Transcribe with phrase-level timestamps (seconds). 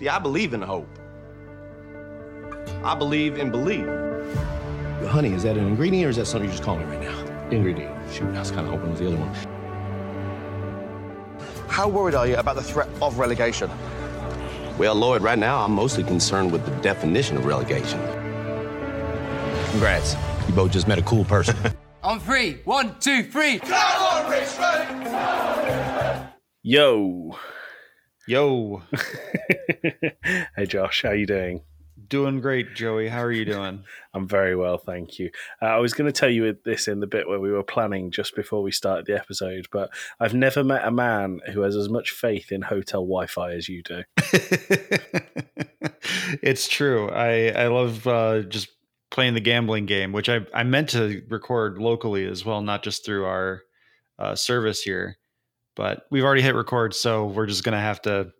[0.00, 0.88] See, I believe in hope.
[2.84, 3.84] I believe in belief.
[5.10, 7.18] Honey, is that an ingredient or is that something you just call me right now?
[7.50, 7.92] Ingredient.
[8.12, 9.34] Shoot, I was kind of hoping it was the other one.
[11.68, 13.68] How worried are you about the threat of relegation?
[14.78, 17.98] Well, Lloyd, right now I'm mostly concerned with the definition of relegation.
[19.72, 20.14] Congrats.
[20.46, 21.56] You both just met a cool person.
[22.04, 22.60] On three.
[22.64, 23.60] One, two, three.
[26.62, 27.36] Yo.
[28.28, 28.82] Yo,
[30.54, 31.62] hey Josh, how you doing?
[32.08, 33.08] doing great, Joey.
[33.08, 33.84] How are you doing?
[34.14, 35.30] I'm very well, thank you.
[35.62, 38.10] Uh, I was going to tell you this in the bit where we were planning
[38.10, 39.88] just before we started the episode, but
[40.20, 43.82] I've never met a man who has as much faith in hotel Wi-Fi as you
[43.82, 44.02] do.
[46.42, 47.08] it's true.
[47.08, 48.68] I I love uh, just
[49.10, 53.06] playing the gambling game, which I I meant to record locally as well, not just
[53.06, 53.62] through our
[54.18, 55.16] uh, service here.
[55.78, 58.32] But we've already hit record, so we're just gonna have to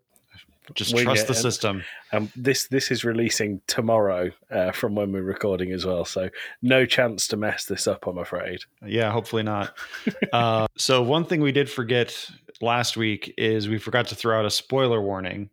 [0.74, 1.84] just Wing trust it the and- system.
[2.12, 6.30] Um, this this is releasing tomorrow uh, from when we're recording as well, so
[6.62, 8.08] no chance to mess this up.
[8.08, 8.62] I'm afraid.
[8.84, 9.72] Yeah, hopefully not.
[10.32, 12.28] uh, so one thing we did forget
[12.60, 15.48] last week is we forgot to throw out a spoiler warning.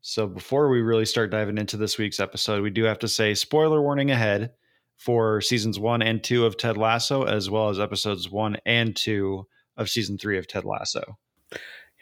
[0.00, 3.34] So before we really start diving into this week's episode, we do have to say
[3.34, 4.50] spoiler warning ahead
[4.96, 9.46] for seasons one and two of Ted Lasso, as well as episodes one and two
[9.76, 11.16] of season three of Ted Lasso.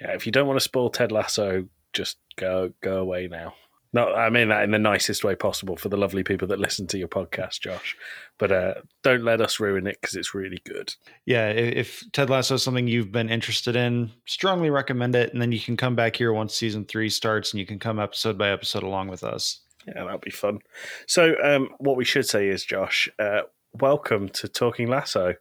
[0.00, 3.54] Yeah, if you don't want to spoil Ted Lasso, just go go away now.
[3.92, 6.86] No, I mean that in the nicest way possible for the lovely people that listen
[6.88, 7.96] to your podcast, Josh.
[8.36, 10.94] But uh, don't let us ruin it because it's really good.
[11.24, 15.32] Yeah, if Ted Lasso is something you've been interested in, strongly recommend it.
[15.32, 17.98] And then you can come back here once season three starts and you can come
[17.98, 19.60] episode by episode along with us.
[19.86, 20.58] Yeah, that'll be fun.
[21.06, 25.36] So, um, what we should say is, Josh, uh, welcome to Talking Lasso,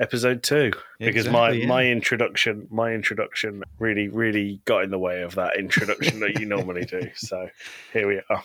[0.00, 0.72] episode two.
[0.98, 1.66] Because my yeah.
[1.66, 6.46] my introduction, my introduction really really got in the way of that introduction that you
[6.46, 7.10] normally do.
[7.14, 7.48] So
[7.92, 8.44] here we are.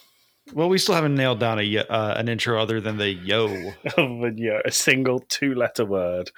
[0.54, 3.74] Well, we still haven't nailed down a uh, an intro other than the yo.
[3.96, 6.32] but yeah, a single two letter word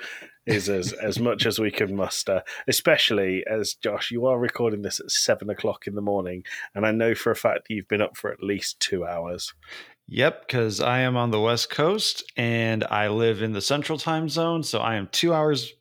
[0.46, 5.00] is as, as much as we can muster, especially as Josh, you are recording this
[5.00, 6.44] at seven o'clock in the morning,
[6.76, 9.54] and I know for a fact that you've been up for at least two hours.
[10.08, 14.30] Yep, because I am on the West Coast and I live in the Central Time
[14.30, 15.74] Zone, so I am two hours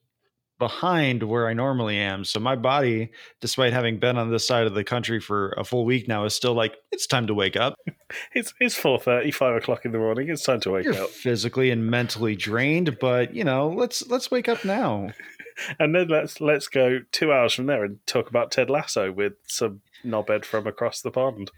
[0.58, 2.24] behind where I normally am.
[2.24, 3.10] So my body,
[3.40, 6.36] despite having been on this side of the country for a full week now, is
[6.36, 7.74] still like it's time to wake up.
[8.34, 10.28] It's it's four thirty, five o'clock in the morning.
[10.28, 11.08] It's time to wake You're up.
[11.08, 15.10] physically and mentally drained, but you know, let's let's wake up now.
[15.78, 19.34] And then let's let's go two hours from there and talk about Ted Lasso with
[19.46, 21.50] some knobhead from across the pond.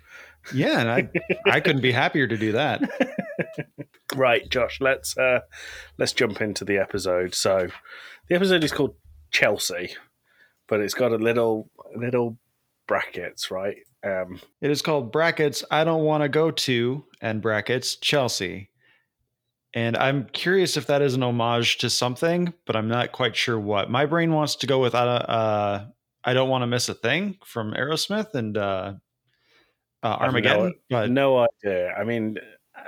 [0.53, 1.09] Yeah, and I
[1.51, 2.83] I couldn't be happier to do that.
[4.15, 5.41] Right, Josh, let's uh
[5.99, 7.35] let's jump into the episode.
[7.35, 7.69] So
[8.29, 8.95] the episode is called
[9.31, 9.91] Chelsea,
[10.69, 12.39] but it's got a little little
[12.87, 13.77] brackets, right?
[14.05, 15.65] Um It is called brackets.
[15.71, 18.71] I don't want to go to and brackets Chelsea.
[19.73, 23.59] And I'm curious if that is an homage to something, but I'm not quite sure
[23.59, 23.91] what.
[23.91, 25.87] My brain wants to go with uh, uh,
[26.25, 28.95] I don't want to miss a thing from Aerosmith and uh,
[30.03, 30.75] uh, Armageddon.
[30.91, 31.93] no- but no idea.
[31.93, 32.39] I mean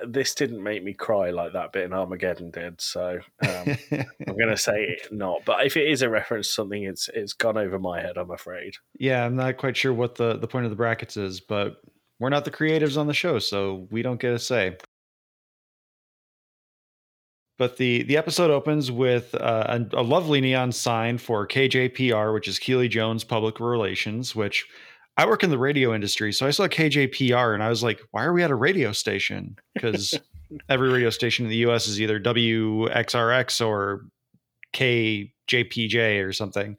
[0.07, 4.49] this didn't make me cry like that bit in Armageddon did, so um, I'm going
[4.49, 5.43] to say not.
[5.45, 8.19] But if it is a reference to something, it's it's gone over my head.
[8.19, 8.75] I'm afraid.
[8.99, 11.77] yeah, I'm not quite sure what the, the point of the brackets is, but
[12.19, 14.77] we're not the creatives on the show, so we don't get a say.
[17.59, 22.49] But the the episode opens with uh, a, a lovely neon sign for KJPR, which
[22.49, 24.37] is Keeley Jones Public Relations.
[24.37, 24.67] Which
[25.17, 28.25] I work in the radio industry, so I saw KJPR and I was like, "Why
[28.25, 30.19] are we at a radio station?" Because
[30.69, 31.89] every radio station in the U.S.
[31.89, 34.05] is either WXRX or
[34.75, 36.77] KJPJ or something.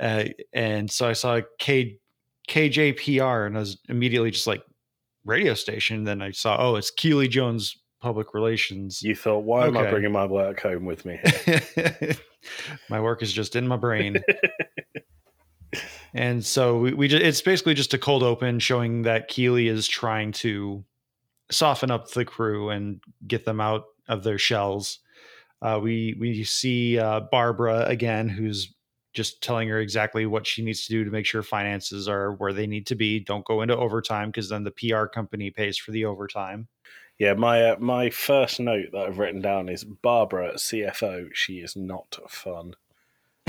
[0.00, 1.98] Uh, and so I saw K
[2.48, 4.64] KJPR, and I was immediately just like,
[5.24, 9.02] "Radio station." Then I saw, oh, it's Keeley Jones Public Relations.
[9.02, 11.20] You thought, why am I bringing my work home with me?
[12.90, 14.22] my work is just in my brain.
[16.14, 19.86] and so we, we just, it's basically just a cold open showing that Keeley is
[19.86, 20.84] trying to
[21.50, 25.00] soften up the crew and get them out of their shells.
[25.62, 28.74] Uh, we we see uh, Barbara again, who's
[29.12, 32.52] just telling her exactly what she needs to do to make sure finances are where
[32.52, 33.20] they need to be.
[33.20, 36.68] Don't go into overtime because then the PR company pays for the overtime.
[37.20, 41.28] Yeah, my uh, my first note that I've written down is Barbara CFO.
[41.34, 42.76] She is not fun.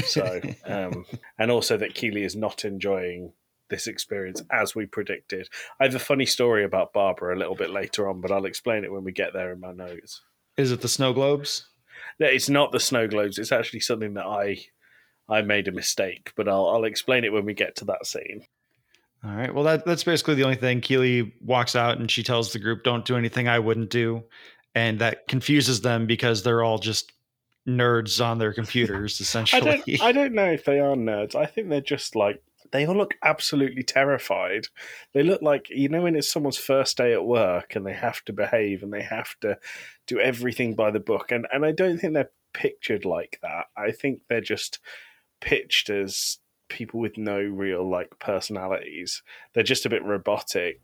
[0.03, 1.05] So, um,
[1.39, 3.31] and also that Keely is not enjoying
[3.69, 5.47] this experience as we predicted.
[5.79, 8.83] I have a funny story about Barbara a little bit later on, but I'll explain
[8.83, 10.21] it when we get there in my notes.
[10.57, 11.69] Is it the snow globes?
[12.19, 13.39] No, It's not the snow globes.
[13.39, 14.65] It's actually something that I
[15.29, 18.43] I made a mistake, but I'll I'll explain it when we get to that scene.
[19.23, 19.53] All right.
[19.53, 20.81] Well, that that's basically the only thing.
[20.81, 24.23] Keeley walks out and she tells the group, "Don't do anything I wouldn't do,"
[24.73, 27.11] and that confuses them because they're all just
[27.67, 29.83] nerds on their computers, I essentially.
[29.85, 30.01] don't.
[30.01, 31.35] I don't know if they are nerds.
[31.35, 32.41] I think they're just like
[32.71, 34.67] they all look absolutely terrified.
[35.13, 38.23] They look like you know when it's someone's first day at work and they have
[38.25, 39.57] to behave and they have to
[40.07, 41.31] do everything by the book.
[41.31, 43.65] And and I don't think they're pictured like that.
[43.77, 44.79] I think they're just
[45.41, 46.37] pitched as
[46.71, 49.21] people with no real like personalities.
[49.53, 50.81] They're just a bit robotic.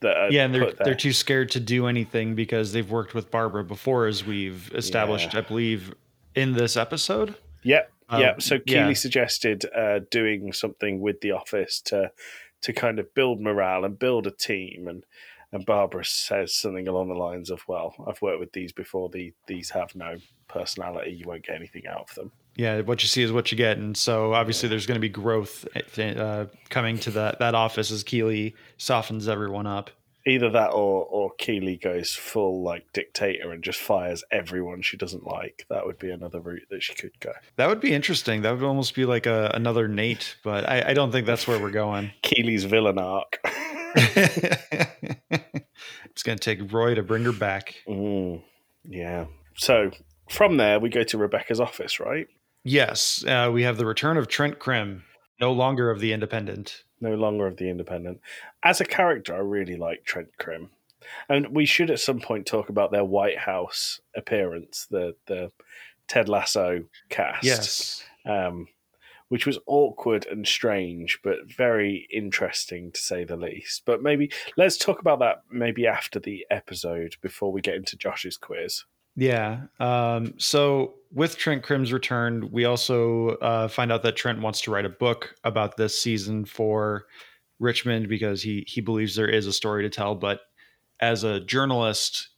[0.00, 3.64] That yeah, and they're they're too scared to do anything because they've worked with Barbara
[3.64, 5.40] before, as we've established, Yeah.
[5.40, 5.94] I believe,
[6.34, 7.34] in this episode.
[7.62, 8.42] Yep, Um, yep.
[8.42, 8.82] So yeah.
[8.82, 12.12] Keeley suggested uh, doing something with the office to
[12.60, 15.04] to kind of build morale and build a team, and
[15.52, 19.08] and Barbara says something along the lines of, "Well, I've worked with these before.
[19.08, 20.16] The, these have no
[20.48, 21.12] personality.
[21.12, 23.78] You won't get anything out of them." Yeah, what you see is what you get,
[23.78, 25.64] and so obviously there's going to be growth
[25.96, 29.90] uh, coming to that that office as Keeley softens everyone up.
[30.26, 35.24] Either that, or or Keeley goes full like dictator and just fires everyone she doesn't
[35.24, 35.66] like.
[35.70, 37.30] That would be another route that she could go.
[37.54, 38.42] That would be interesting.
[38.42, 41.60] That would almost be like a, another Nate, but I, I don't think that's where
[41.60, 42.10] we're going.
[42.22, 43.38] Keeley's villain arc.
[43.94, 44.96] it's
[46.24, 47.76] going to take Roy to bring her back.
[47.88, 48.42] Mm,
[48.84, 49.26] yeah.
[49.54, 49.92] So
[50.28, 52.26] from there, we go to Rebecca's office, right?
[52.68, 55.04] Yes, uh, we have the return of Trent Crimm,
[55.40, 56.84] no longer of the Independent.
[57.00, 58.20] No longer of the Independent.
[58.62, 60.70] As a character, I really like Trent Crimm.
[61.30, 65.50] And we should at some point talk about their White House appearance, the the
[66.08, 67.44] Ted Lasso cast.
[67.44, 68.04] Yes.
[68.26, 68.68] Um,
[69.28, 73.82] which was awkward and strange, but very interesting to say the least.
[73.84, 78.36] But maybe let's talk about that maybe after the episode before we get into Josh's
[78.36, 78.84] quiz.
[79.16, 79.62] Yeah.
[79.80, 84.70] Um, so with Trent Crimm's return, we also uh, find out that Trent wants to
[84.70, 87.06] write a book about this season for
[87.58, 90.14] Richmond because he he believes there is a story to tell.
[90.14, 90.40] But
[91.00, 92.28] as a journalist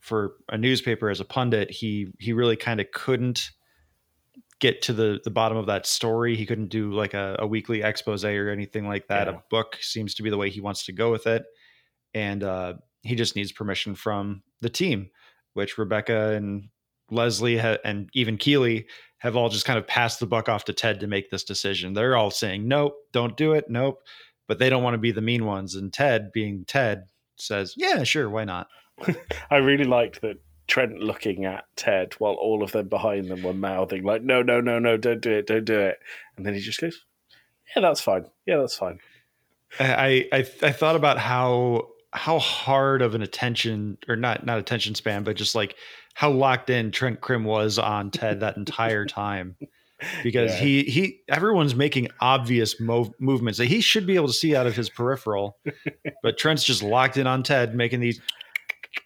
[0.00, 3.50] for a newspaper, as a pundit, he he really kind of couldn't
[4.58, 6.36] get to the the bottom of that story.
[6.36, 9.26] He couldn't do like a, a weekly expose or anything like that.
[9.26, 9.34] Yeah.
[9.34, 11.44] A book seems to be the way he wants to go with it,
[12.14, 15.10] and uh, he just needs permission from the team,
[15.52, 16.68] which Rebecca and
[17.10, 18.86] Leslie ha- and even Keeley
[19.18, 21.94] have all just kind of passed the buck off to Ted to make this decision.
[21.94, 24.02] They're all saying, "Nope, don't do it, nope,"
[24.46, 25.74] but they don't want to be the mean ones.
[25.74, 27.04] And Ted, being Ted,
[27.36, 28.68] says, "Yeah, sure, why not?"
[29.50, 30.36] I really liked that
[30.66, 34.60] Trent looking at Ted while all of them behind them were mouthing like, "No, no,
[34.60, 35.98] no, no, don't do it, don't do it,"
[36.36, 37.04] and then he just goes,
[37.74, 38.26] "Yeah, that's fine.
[38.46, 38.98] Yeah, that's fine."
[39.80, 44.94] I I, I thought about how how hard of an attention or not not attention
[44.94, 45.76] span, but just like
[46.14, 49.56] how locked in Trent Crimm was on Ted that entire time.
[50.22, 50.58] Because Yeah.
[50.60, 54.66] he he everyone's making obvious mov- movements that he should be able to see out
[54.66, 55.56] of his peripheral,
[56.22, 58.20] but Trent's just locked in on Ted making these.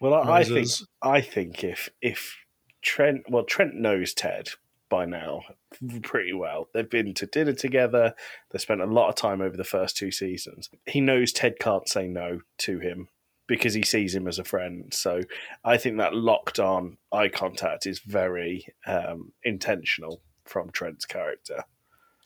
[0.01, 0.67] Well, I, I think.
[1.01, 2.35] I think if if
[2.81, 4.49] Trent, well, Trent knows Ted
[4.89, 5.41] by now
[6.03, 6.67] pretty well.
[6.73, 8.13] They've been to dinner together.
[8.51, 10.69] They spent a lot of time over the first two seasons.
[10.85, 13.07] He knows Ted can't say no to him
[13.47, 14.93] because he sees him as a friend.
[14.93, 15.21] So
[15.63, 21.63] I think that locked on eye contact is very um, intentional from Trent's character.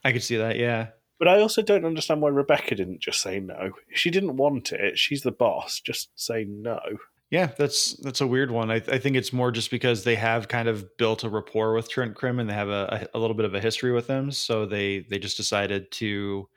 [0.03, 0.87] I could see that, yeah.
[1.19, 3.71] But I also don't understand why Rebecca didn't just say no.
[3.93, 5.79] She didn't want it, she's the boss.
[5.79, 6.79] Just say no.
[7.33, 8.69] Yeah, that's that's a weird one.
[8.69, 11.89] I, I think it's more just because they have kind of built a rapport with
[11.89, 14.29] Trent Crimm and they have a, a, a little bit of a history with him,
[14.29, 16.47] so they they just decided to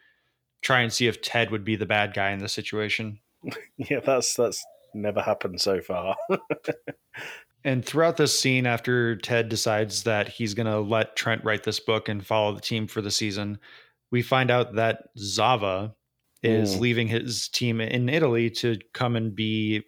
[0.60, 3.18] try and see if Ted would be the bad guy in this situation.
[3.78, 6.14] Yeah, that's that's never happened so far.
[7.64, 11.80] And throughout this scene, after Ted decides that he's going to let Trent write this
[11.80, 13.58] book and follow the team for the season,
[14.12, 15.92] we find out that Zava
[16.44, 16.80] is Mm.
[16.80, 19.82] leaving his team in Italy to come and be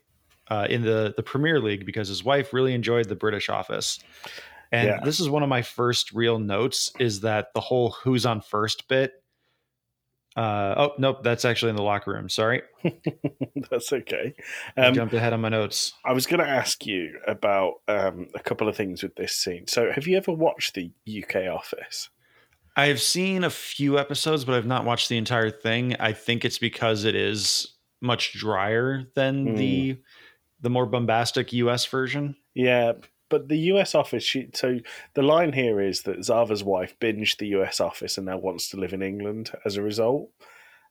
[0.50, 3.98] uh, in the the Premier League because his wife really enjoyed the British office.
[4.70, 5.00] And Yeah.
[5.04, 8.88] this is one of my first real notes is that the whole "who's on first
[8.88, 9.12] bit.
[10.36, 12.28] Uh, oh nope, that's actually in the locker room.
[12.28, 12.62] Sorry,
[13.70, 14.34] that's okay.
[14.76, 15.94] I Um, jumped ahead on my notes.
[16.04, 19.66] I was going to ask you about um, a couple of things with this scene.
[19.66, 22.10] So, have you ever watched the UK Office?
[22.76, 25.96] I've seen a few episodes, but I've not watched the entire thing.
[25.96, 29.56] I think it's because it is much drier than Hmm.
[29.56, 29.96] the
[30.60, 32.36] the more bombastic US version.
[32.54, 32.92] Yeah,
[33.28, 34.24] but the US Office.
[34.24, 34.78] She, so
[35.14, 38.76] the line here is that Zava's wife binged the US Office and now wants to
[38.76, 40.30] live in England as a result.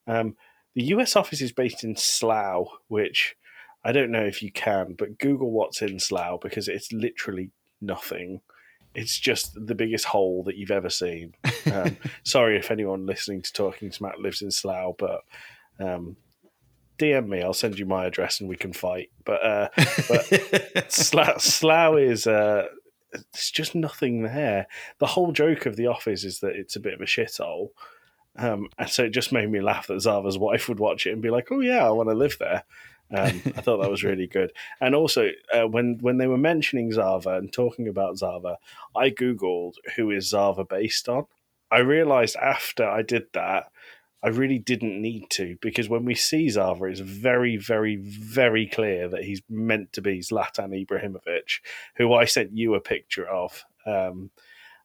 [0.05, 0.35] Um,
[0.75, 3.35] the US Office is based in Slough, which
[3.83, 8.41] I don't know if you can, but Google what's in Slough because it's literally nothing.
[8.95, 11.33] It's just the biggest hole that you've ever seen.
[11.67, 15.19] Um, sorry if anyone listening to Talking Smack lives in Slough, but
[15.79, 16.15] Um,
[16.97, 19.09] DM me, I'll send you my address and we can fight.
[19.25, 19.69] But uh,
[20.07, 22.67] but Slough, Slough is uh,
[23.11, 24.67] there's just nothing there.
[24.99, 27.69] The whole joke of the office is that it's a bit of a shithole.
[28.37, 31.21] Um, and so it just made me laugh that Zava's wife would watch it and
[31.21, 32.63] be like, "Oh yeah, I want to live there."
[33.09, 34.51] Um, I thought that was really good.
[34.81, 38.57] And also, uh, when when they were mentioning Zava and talking about Zava,
[38.95, 41.25] I googled who is Zava based on.
[41.71, 43.71] I realized after I did that,
[44.23, 49.07] I really didn't need to because when we see Zava, it's very, very, very clear
[49.09, 51.59] that he's meant to be Zlatan Ibrahimovic,
[51.97, 53.63] who I sent you a picture of.
[53.85, 54.31] Um,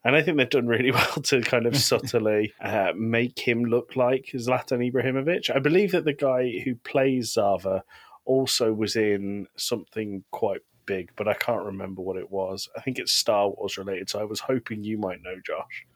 [0.04, 3.96] and I think they've done really well to kind of subtly uh, make him look
[3.96, 5.54] like Zlatan Ibrahimovic.
[5.54, 7.84] I believe that the guy who plays Zava
[8.24, 12.68] also was in something quite big, but I can't remember what it was.
[12.76, 15.86] I think it's Star Wars related, so I was hoping you might know, Josh.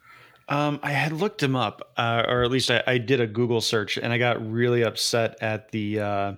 [0.49, 3.61] Um, I had looked him up, uh, or at least I, I, did a Google
[3.61, 6.33] search, and I got really upset at the uh,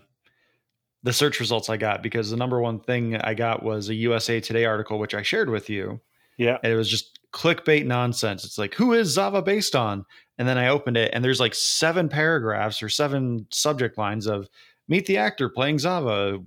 [1.03, 4.41] the search results I got because the number one thing I got was a USA
[4.41, 6.01] Today article, which I shared with you.
[6.39, 8.47] Yeah, and it was just clickbait nonsense.
[8.47, 10.07] It's like, who is Zava based on?
[10.39, 14.49] And then I opened it, and there's like seven paragraphs or seven subject lines of
[14.89, 16.39] meet the actor playing Zava.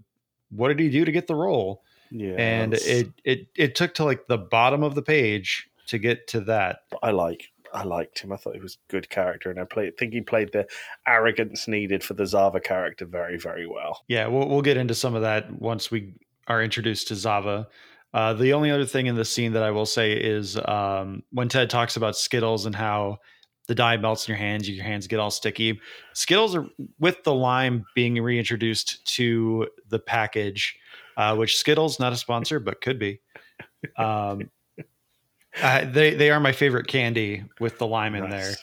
[0.50, 1.84] What did he do to get the role?
[2.10, 6.28] Yeah, and it it it took to like the bottom of the page to get
[6.28, 6.80] to that.
[7.04, 8.32] I like I liked him.
[8.32, 10.68] I thought he was a good character, and I play, think he played the
[11.08, 14.04] arrogance needed for the Zava character very, very well.
[14.08, 16.14] Yeah, we'll we'll get into some of that once we
[16.48, 17.68] are introduced to Zava.
[18.14, 21.48] Uh, the only other thing in the scene that I will say is um, when
[21.48, 23.20] Ted talks about Skittles and how
[23.68, 25.80] the dye melts in your hands, your hands get all sticky.
[26.14, 26.68] Skittles are
[27.00, 30.78] with the lime being reintroduced to the package,
[31.16, 33.22] uh, which Skittles not a sponsor but could be.
[33.98, 34.50] Um,
[35.62, 38.32] uh, they they are my favorite candy with the lime in nice.
[38.32, 38.56] there.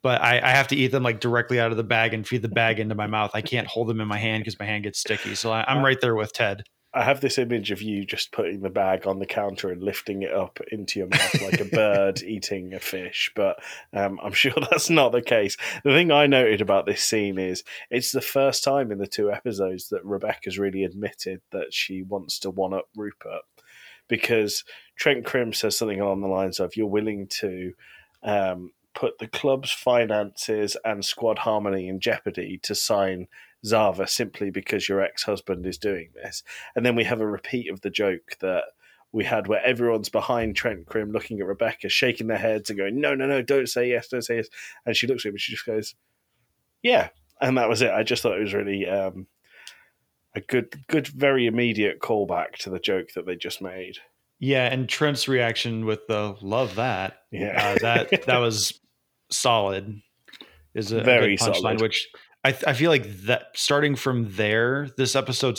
[0.00, 2.42] But I, I, have to eat them like directly out of the bag and feed
[2.42, 3.32] the bag into my mouth.
[3.34, 5.34] I can't hold them in my hand because my hand gets sticky.
[5.34, 6.62] So I, I'm right there with Ted.
[6.94, 10.22] I have this image of you just putting the bag on the counter and lifting
[10.22, 13.58] it up into your mouth like a bird eating a fish, but
[13.92, 15.58] um, I'm sure that's not the case.
[15.84, 19.30] The thing I noted about this scene is it's the first time in the two
[19.30, 23.42] episodes that Rebecca's really admitted that she wants to one up Rupert
[24.08, 24.64] because
[24.96, 27.74] Trent Crimm says something along the lines of, "You're willing to
[28.22, 33.28] um, put the club's finances and squad harmony in jeopardy to sign
[33.64, 36.42] Zava simply because your ex-husband is doing this."
[36.74, 38.64] And then we have a repeat of the joke that
[39.12, 43.00] we had where everyone's behind Trent Crimm looking at Rebecca, shaking their heads and going,
[43.00, 44.48] No, no, no, don't say yes, don't say yes.
[44.84, 45.94] And she looks at him and she just goes,
[46.82, 47.08] Yeah.
[47.40, 47.90] And that was it.
[47.90, 49.26] I just thought it was really um,
[50.34, 53.98] a good, good, very immediate callback to the joke that they just made.
[54.40, 58.78] Yeah, and Trent's reaction with the "love that," yeah, uh, that that was
[59.30, 60.00] solid.
[60.74, 61.80] Is a very good punchline, solid.
[61.80, 62.08] which
[62.44, 65.58] I I feel like that starting from there, this episode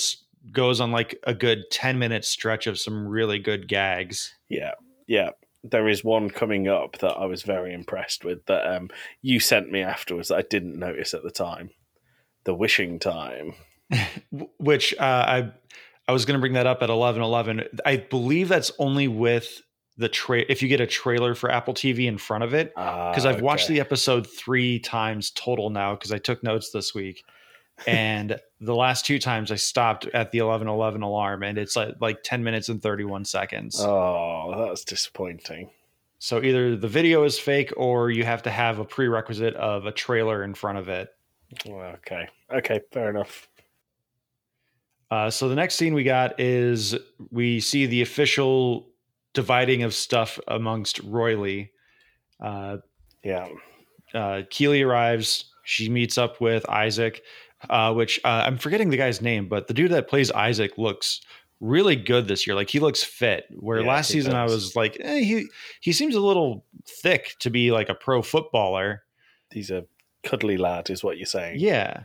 [0.51, 4.33] goes on like a good ten minute stretch of some really good gags.
[4.47, 4.73] Yeah,
[5.07, 5.31] yeah.
[5.61, 8.89] There is one coming up that I was very impressed with that um,
[9.21, 11.71] you sent me afterwards that I didn't notice at the time.
[12.45, 13.55] The wishing time.
[14.59, 15.51] Which uh, I
[16.07, 17.63] I was going to bring that up at eleven eleven.
[17.85, 19.61] I believe that's only with
[19.99, 23.25] the tra- if you get a trailer for Apple TV in front of it because
[23.25, 23.43] uh, I've okay.
[23.43, 27.23] watched the episode three times total now because I took notes this week.
[27.85, 32.23] and the last two times I stopped at the 1111 alarm and it's like, like
[32.23, 33.79] 10 minutes and 31 seconds.
[33.79, 35.69] Oh, that's disappointing.
[36.19, 39.91] So either the video is fake or you have to have a prerequisite of a
[39.91, 41.09] trailer in front of it.
[41.67, 42.27] Okay.
[42.51, 43.49] Okay, fair enough.
[45.11, 46.95] Uh, so the next scene we got is
[47.31, 48.87] we see the official
[49.33, 51.71] dividing of stuff amongst Royley.
[52.39, 52.77] Uh,
[53.23, 53.47] yeah.
[54.13, 55.45] Uh, Keeley arrives.
[55.63, 57.21] She meets up with Isaac,
[57.69, 61.21] uh, which uh, I'm forgetting the guy's name, but the dude that plays Isaac looks
[61.59, 62.55] really good this year.
[62.55, 63.45] Like he looks fit.
[63.51, 64.51] Where yeah, last season does.
[64.51, 65.47] I was like, eh, he
[65.81, 69.03] he seems a little thick to be like a pro footballer.
[69.51, 69.85] He's a
[70.23, 71.59] cuddly lad, is what you're saying.
[71.59, 72.03] Yeah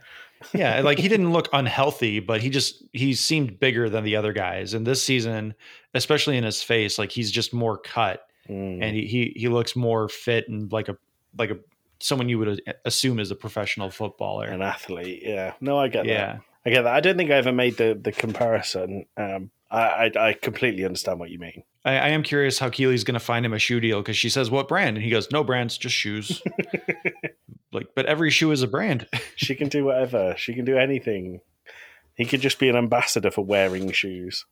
[0.53, 4.33] yeah, like he didn't look unhealthy, but he just he seemed bigger than the other
[4.33, 4.75] guys.
[4.75, 5.55] And this season,
[5.95, 8.83] especially in his face, like he's just more cut, mm.
[8.83, 10.97] and he, he he looks more fit and like a
[11.39, 11.59] like a
[12.01, 15.23] someone you would assume is a professional footballer, an athlete.
[15.25, 16.27] Yeah, no, I get yeah.
[16.27, 16.41] that.
[16.67, 16.95] I get that.
[16.95, 19.07] I don't think I ever made the the comparison.
[19.17, 21.63] Um, I, I, I completely understand what you mean.
[21.85, 24.31] I, I am curious how Keeley's going to find him a shoe deal because she
[24.31, 26.43] says, "What brand?" and he goes, "No brands, just shoes."
[27.73, 29.07] like, but every shoe is a brand.
[29.37, 30.35] she can do whatever.
[30.37, 31.41] She can do anything.
[32.15, 34.47] He could just be an ambassador for wearing shoes.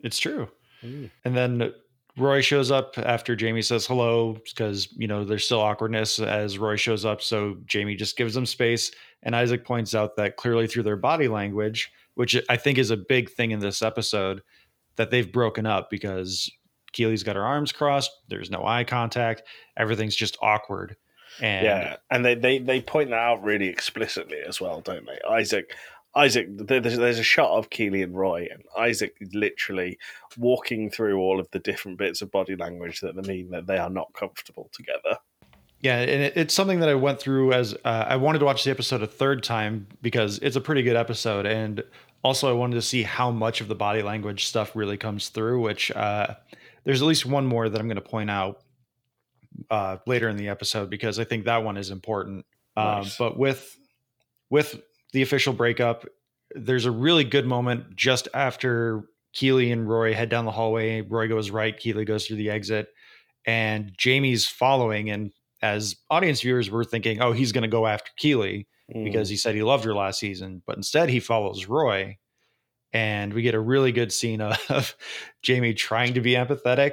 [0.00, 0.48] It's true.
[0.82, 1.10] Mm.
[1.24, 1.72] And then
[2.18, 6.76] Roy shows up after Jamie says hello because you know there's still awkwardness as Roy
[6.76, 7.20] shows up.
[7.20, 8.90] So Jamie just gives them space,
[9.22, 12.96] and Isaac points out that clearly through their body language, which I think is a
[12.96, 14.42] big thing in this episode,
[14.96, 16.50] that they've broken up because
[16.96, 18.10] Keeley's got her arms crossed.
[18.28, 19.42] There's no eye contact.
[19.76, 20.96] Everything's just awkward.
[21.40, 25.18] And yeah, and they, they they point that out really explicitly as well, don't they?
[25.28, 25.74] Isaac
[26.16, 29.98] Isaac, there's, there's a shot of Keeley and Roy, and Isaac literally
[30.38, 33.90] walking through all of the different bits of body language that mean that they are
[33.90, 35.18] not comfortable together.
[35.80, 38.64] Yeah, and it, it's something that I went through as uh, I wanted to watch
[38.64, 41.82] the episode a third time because it's a pretty good episode, and
[42.22, 45.60] also I wanted to see how much of the body language stuff really comes through.
[45.60, 46.36] Which uh,
[46.86, 48.62] there's at least one more that I'm going to point out
[49.70, 52.46] uh, later in the episode because I think that one is important.
[52.76, 53.18] Um, nice.
[53.18, 53.76] But with
[54.50, 54.80] with
[55.12, 56.04] the official breakup.
[56.54, 61.00] There's a really good moment just after Keeley and Roy head down the hallway.
[61.00, 62.88] Roy goes right, Keeley goes through the exit,
[63.46, 65.10] and Jamie's following.
[65.10, 69.04] And as audience viewers, we're thinking, oh, he's going to go after Keeley mm.
[69.04, 70.62] because he said he loved her last season.
[70.66, 72.18] But instead, he follows Roy.
[72.92, 74.94] And we get a really good scene of
[75.42, 76.92] Jamie trying to be empathetic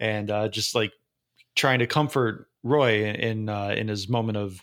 [0.00, 0.92] and uh, just like
[1.56, 4.60] trying to comfort Roy in uh, in his moment of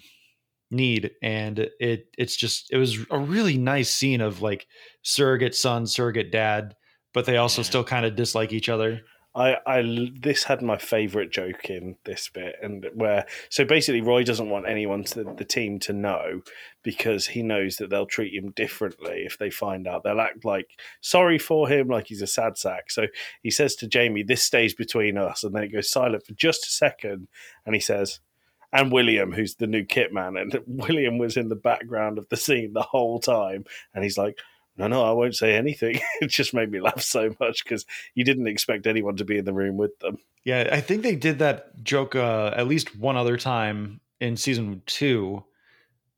[0.71, 4.65] need and it it's just it was a really nice scene of like
[5.03, 6.75] surrogate son surrogate dad
[7.13, 7.67] but they also yeah.
[7.67, 9.01] still kind of dislike each other
[9.35, 14.23] I, I this had my favorite joke in this bit and where so basically Roy
[14.23, 16.41] doesn't want anyone to the team to know
[16.83, 20.69] because he knows that they'll treat him differently if they find out they'll act like
[21.01, 23.07] sorry for him like he's a sad sack so
[23.43, 26.65] he says to Jamie this stays between us and then it goes silent for just
[26.65, 27.27] a second
[27.65, 28.21] and he says
[28.73, 30.35] and William, who's the new kit man.
[30.35, 33.63] And William was in the background of the scene the whole time.
[33.93, 34.37] And he's like,
[34.77, 35.99] no, no, I won't say anything.
[36.21, 39.45] it just made me laugh so much because you didn't expect anyone to be in
[39.45, 40.17] the room with them.
[40.43, 44.81] Yeah, I think they did that joke uh, at least one other time in season
[44.85, 45.43] two,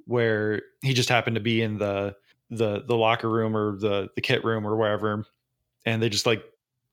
[0.06, 2.16] where he just happened to be in the
[2.50, 5.26] the the locker room or the the kit room or wherever,
[5.86, 6.44] and they just like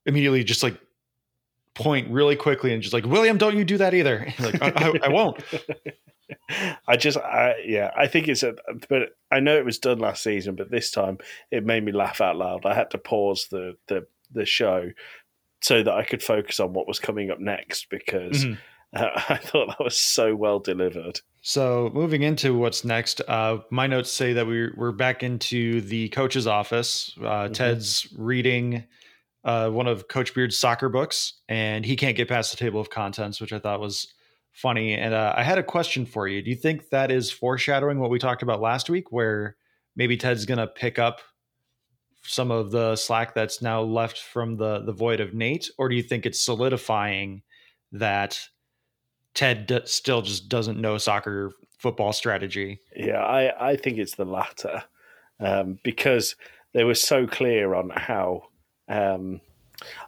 [0.05, 0.79] immediately just like
[1.73, 4.33] point really quickly and just like William, don't you do that either?
[4.39, 5.43] like I, I, I, won't.
[6.87, 8.55] I just, I yeah, I think it's a,
[8.89, 11.17] but I know it was done last season, but this time
[11.51, 12.65] it made me laugh out loud.
[12.65, 14.91] I had to pause the the the show
[15.61, 18.45] so that I could focus on what was coming up next because.
[18.45, 18.53] Mm-hmm.
[18.95, 21.19] Uh, I thought that was so well delivered.
[21.41, 26.07] So moving into what's next, uh, my notes say that we're we're back into the
[26.09, 27.13] coach's office.
[27.19, 27.53] Uh, mm-hmm.
[27.53, 28.85] Ted's reading
[29.43, 32.89] uh, one of Coach Beard's soccer books, and he can't get past the table of
[32.89, 34.13] contents, which I thought was
[34.55, 34.93] funny.
[34.93, 36.41] And uh, I had a question for you.
[36.41, 39.57] Do you think that is foreshadowing what we talked about last week, where
[39.95, 41.19] maybe Ted's going to pick up
[42.23, 45.95] some of the slack that's now left from the the void of Nate, or do
[45.95, 47.43] you think it's solidifying
[47.91, 48.39] that
[49.33, 52.79] Ted d- still just doesn't know soccer football strategy?
[52.95, 54.83] Yeah, I I think it's the latter
[55.39, 56.35] um, because
[56.73, 58.43] they were so clear on how
[58.87, 59.41] um,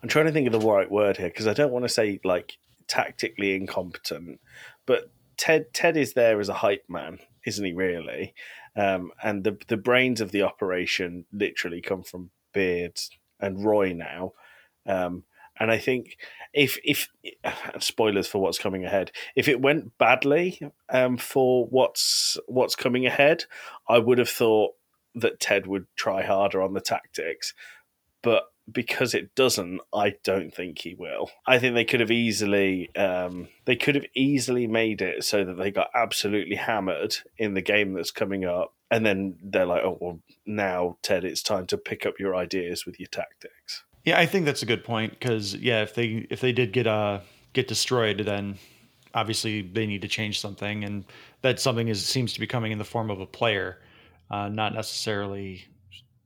[0.01, 2.19] I'm trying to think of the right word here because I don't want to say
[2.23, 4.39] like tactically incompetent,
[4.85, 7.73] but Ted Ted is there as a hype man, isn't he?
[7.73, 8.33] Really,
[8.75, 12.99] um, and the the brains of the operation literally come from Beard
[13.39, 14.33] and Roy now.
[14.85, 15.23] Um,
[15.59, 16.17] and I think
[16.53, 17.09] if if
[17.79, 23.45] spoilers for what's coming ahead, if it went badly um, for what's what's coming ahead,
[23.87, 24.73] I would have thought
[25.15, 27.53] that Ted would try harder on the tactics.
[28.21, 31.29] But because it doesn't, I don't think he will.
[31.45, 35.57] I think they could have easily um, they could have easily made it so that
[35.57, 39.97] they got absolutely hammered in the game that's coming up, and then they're like, oh
[39.99, 43.83] well, now Ted, it's time to pick up your ideas with your tactics.
[44.03, 46.87] Yeah, I think that's a good point because yeah, if they if they did get
[46.87, 47.19] uh
[47.53, 48.57] get destroyed, then
[49.13, 51.05] obviously they need to change something, and
[51.41, 53.81] that something is seems to be coming in the form of a player,
[54.29, 55.65] uh, not necessarily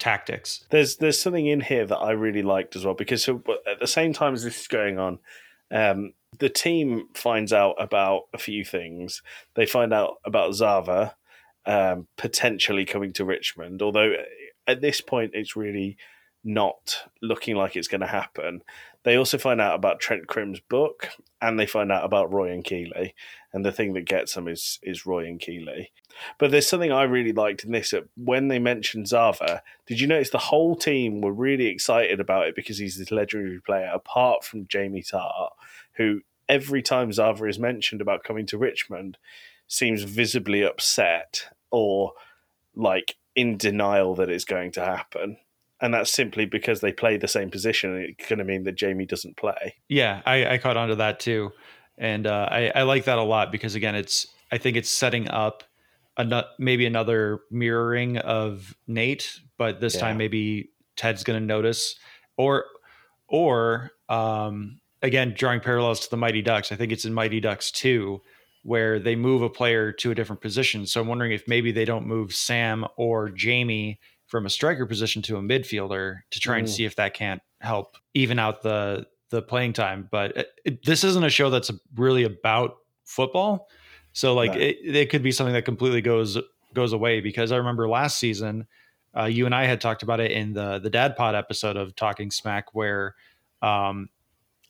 [0.01, 0.65] tactics.
[0.71, 4.13] There's there's something in here that I really liked as well because at the same
[4.13, 5.19] time as this is going on,
[5.71, 9.21] um, the team finds out about a few things.
[9.53, 11.15] They find out about Zava
[11.65, 14.13] um, potentially coming to Richmond, although
[14.67, 15.97] at this point it's really
[16.43, 18.63] not looking like it's going to happen.
[19.03, 21.09] They also find out about Trent Crimm's book,
[21.41, 23.15] and they find out about Roy and Keeley.
[23.51, 25.91] And the thing that gets them is is Roy and Keeley.
[26.37, 27.93] But there's something I really liked in this.
[28.15, 32.55] When they mentioned Zava, did you notice the whole team were really excited about it
[32.55, 35.51] because he's this legendary player, apart from Jamie Tartt,
[35.93, 39.17] who every time Zava is mentioned about coming to Richmond,
[39.67, 42.13] seems visibly upset or
[42.75, 45.37] like in denial that it's going to happen.
[45.81, 47.95] And that's simply because they play the same position.
[47.97, 49.75] It's going to mean that Jamie doesn't play.
[49.89, 51.51] Yeah, I, I caught on to that too,
[51.97, 55.27] and uh, I, I like that a lot because again, it's I think it's setting
[55.29, 55.63] up
[56.17, 60.01] a maybe another mirroring of Nate, but this yeah.
[60.01, 61.95] time maybe Ted's going to notice,
[62.37, 62.65] or
[63.27, 66.71] or um, again drawing parallels to the Mighty Ducks.
[66.71, 68.21] I think it's in Mighty Ducks two
[68.63, 70.85] where they move a player to a different position.
[70.85, 73.99] So I'm wondering if maybe they don't move Sam or Jamie
[74.31, 76.71] from a striker position to a midfielder to try and mm.
[76.71, 80.07] see if that can't help even out the the playing time.
[80.09, 83.67] But it, it, this isn't a show that's really about football,
[84.13, 86.37] so like it, it could be something that completely goes
[86.73, 87.19] goes away.
[87.19, 88.67] Because I remember last season,
[89.15, 91.93] uh, you and I had talked about it in the the Dad Pod episode of
[91.97, 93.15] Talking Smack, where
[93.61, 94.07] um,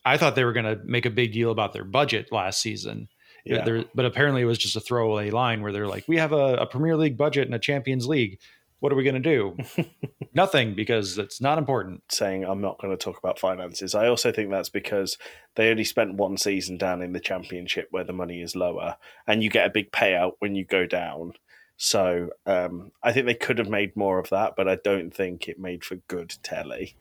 [0.04, 3.10] I thought they were going to make a big deal about their budget last season.
[3.46, 3.64] Yeah.
[3.64, 6.56] There, but apparently it was just a throwaway line where they're like, "We have a,
[6.56, 8.40] a Premier League budget and a Champions League
[8.82, 9.58] what are we going to do?
[10.34, 12.02] Nothing, because it's not important.
[12.12, 13.96] Saying I'm not going to talk about finances.
[13.96, 15.18] I also think that's because
[15.56, 19.44] they only spent one season down in the championship where the money is lower, and
[19.44, 21.34] you get a big payout when you go down.
[21.78, 25.48] So um, I think they could have made more of that, but I don't think
[25.48, 26.96] it made for good telly.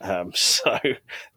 [0.00, 0.78] Um, so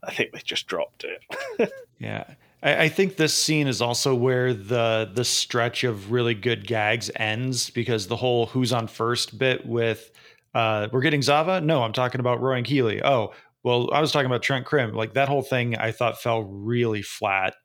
[0.03, 1.71] I think they just dropped it.
[1.99, 2.25] yeah.
[2.61, 7.09] I, I, think this scene is also where the the stretch of really good gags
[7.15, 10.11] ends because the whole "who's on first bit with
[10.53, 11.61] uh, we're getting Zava.
[11.61, 13.03] No, I'm talking about Roy and Keeley.
[13.03, 14.93] Oh, well, I was talking about Trent Crimm.
[14.93, 17.55] Like that whole thing, I thought fell really flat.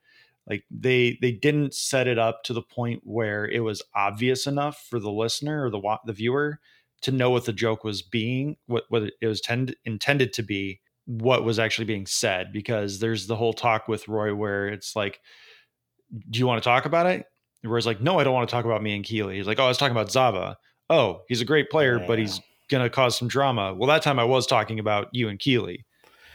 [0.49, 4.87] Like they they didn't set it up to the point where it was obvious enough
[4.91, 6.61] for the listener or the the viewer
[7.03, 10.81] to know what the joke was being, what what it was tend, intended to be,
[11.07, 15.21] what was actually being said because there's the whole talk with Roy where it's like,
[16.31, 17.27] do you want to talk about it?
[17.63, 19.37] And Roy's like, no, I don't want to talk about me and Keeley.
[19.37, 20.57] He's like, oh, I was talking about Zava.
[20.89, 22.07] Oh, he's a great player, yeah.
[22.07, 22.41] but he's
[22.71, 23.75] gonna cause some drama.
[23.75, 25.85] Well, that time I was talking about you and Keeley.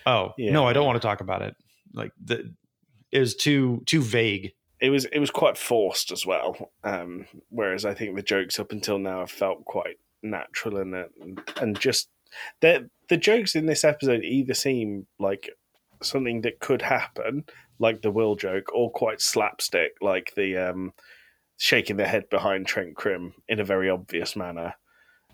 [0.05, 0.51] Oh, yeah.
[0.51, 1.55] no, I don't want to talk about it.
[1.93, 2.53] Like the
[3.11, 4.53] it was too too vague.
[4.81, 6.71] It was it was quite forced as well.
[6.83, 11.41] Um, whereas I think the jokes up until now have felt quite natural and and,
[11.59, 12.09] and just
[12.61, 15.49] the the jokes in this episode either seem like
[16.01, 17.45] something that could happen,
[17.79, 20.93] like the Will joke, or quite slapstick, like the um,
[21.57, 24.75] shaking their head behind Trent Crimm in a very obvious manner.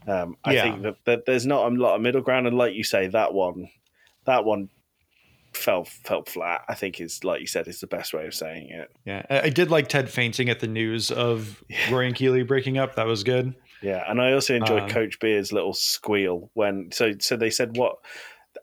[0.08, 0.64] Um, I yeah.
[0.64, 3.34] think that, that there's not a lot of middle ground, and like you say, that
[3.34, 3.70] one,
[4.26, 4.70] that one
[5.54, 6.62] fell felt flat.
[6.68, 8.92] I think is like you said, is the best way of saying it.
[9.06, 12.96] Yeah, I did like Ted fainting at the news of Roy and Keeley breaking up.
[12.96, 13.56] That was good.
[13.82, 17.78] Yeah, and I also enjoyed um, Coach Beard's little squeal when so so they said
[17.78, 17.98] what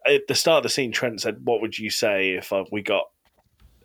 [0.05, 0.91] at the start of the scene.
[0.91, 3.05] Trent said, "What would you say if uh, we got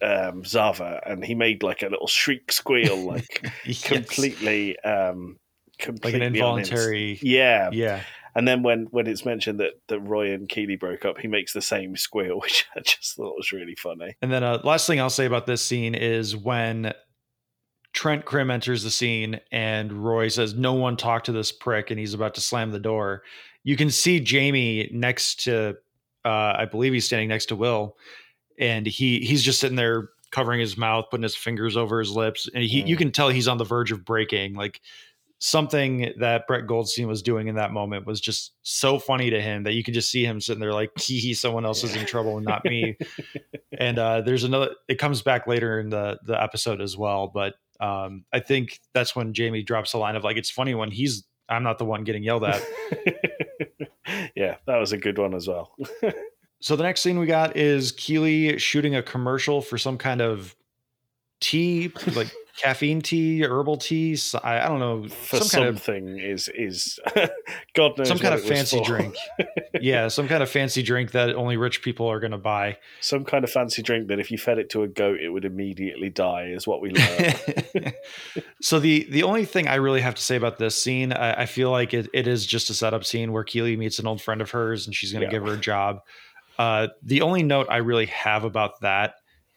[0.02, 3.82] um, Zava?" And he made like a little shriek squeal, like yes.
[3.82, 5.38] completely, um,
[5.78, 7.18] completely like an involuntary.
[7.22, 8.02] Yeah, yeah.
[8.34, 11.52] And then when when it's mentioned that that Roy and Keeley broke up, he makes
[11.52, 14.16] the same squeal, which I just thought was really funny.
[14.22, 16.92] And then uh, last thing I'll say about this scene is when
[17.98, 21.98] Trent Crimm enters the scene and Roy says, No one talk to this prick, and
[21.98, 23.24] he's about to slam the door.
[23.64, 25.76] You can see Jamie next to
[26.24, 27.96] uh, I believe he's standing next to Will,
[28.56, 32.48] and he he's just sitting there covering his mouth, putting his fingers over his lips,
[32.54, 32.86] and he mm.
[32.86, 34.54] you can tell he's on the verge of breaking.
[34.54, 34.80] Like
[35.40, 39.64] something that Brett Goldstein was doing in that moment was just so funny to him
[39.64, 41.90] that you could just see him sitting there like, he, someone else yeah.
[41.90, 42.96] is in trouble and not me.
[43.78, 44.70] and uh, there's another.
[44.86, 49.14] It comes back later in the the episode as well, but um, I think that's
[49.14, 52.04] when Jamie drops a line of like, "It's funny when he's I'm not the one
[52.04, 52.62] getting yelled at."
[54.36, 55.74] yeah, that was a good one as well.
[56.60, 60.56] so the next scene we got is Keeley shooting a commercial for some kind of
[61.40, 64.18] tea, like caffeine tea, herbal tea.
[64.42, 65.08] I, I don't know.
[65.08, 66.98] For some something kind of, is is
[67.74, 69.14] God knows some kind of fancy drink.
[69.80, 72.76] yeah, some kind of fancy drink that only rich people are going to buy.
[73.00, 75.44] Some kind of fancy drink that if you fed it to a goat, it would
[75.44, 76.46] immediately die.
[76.46, 77.94] Is what we learned.
[78.60, 81.46] so the the only thing I really have to say about this scene, I, I
[81.46, 84.40] feel like it, it is just a setup scene where Keeley meets an old friend
[84.40, 85.38] of hers, and she's going to yeah.
[85.38, 86.02] give her a job.
[86.58, 89.14] Uh, the only note I really have about that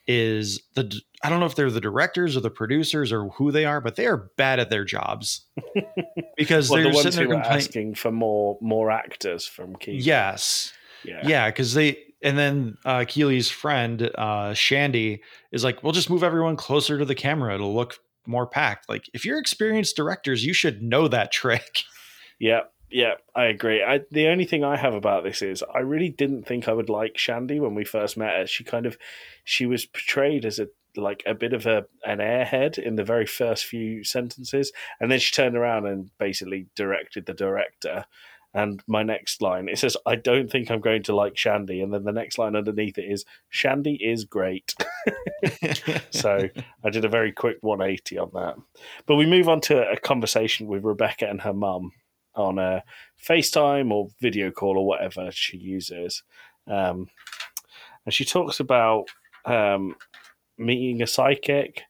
[0.07, 3.65] is the I don't know if they're the directors or the producers or who they
[3.65, 5.45] are, but they are bad at their jobs
[6.37, 9.99] because well, they're the sitting there asking for more more actors from Keeley.
[9.99, 15.93] Yes, yeah, yeah, because they and then uh, Keeley's friend uh, Shandy is like, "We'll
[15.93, 19.95] just move everyone closer to the camera; it'll look more packed." Like, if you're experienced
[19.95, 21.83] directors, you should know that trick.
[22.39, 23.83] Yeah, yeah, I agree.
[23.83, 26.89] I, the only thing I have about this is I really didn't think I would
[26.89, 28.47] like Shandy when we first met her.
[28.47, 28.97] She kind of
[29.43, 33.25] she was portrayed as a like a bit of a an airhead in the very
[33.25, 38.05] first few sentences, and then she turned around and basically directed the director.
[38.53, 41.93] And my next line it says, "I don't think I'm going to like Shandy," and
[41.93, 44.75] then the next line underneath it is, "Shandy is great."
[46.09, 46.49] so
[46.83, 48.55] I did a very quick 180 on that.
[49.05, 51.93] But we move on to a conversation with Rebecca and her mum
[52.35, 52.83] on a
[53.23, 56.23] FaceTime or video call or whatever she uses.
[56.67, 57.07] Um,
[58.05, 59.05] and she talks about
[59.45, 59.95] um,
[60.57, 61.83] meeting a psychic.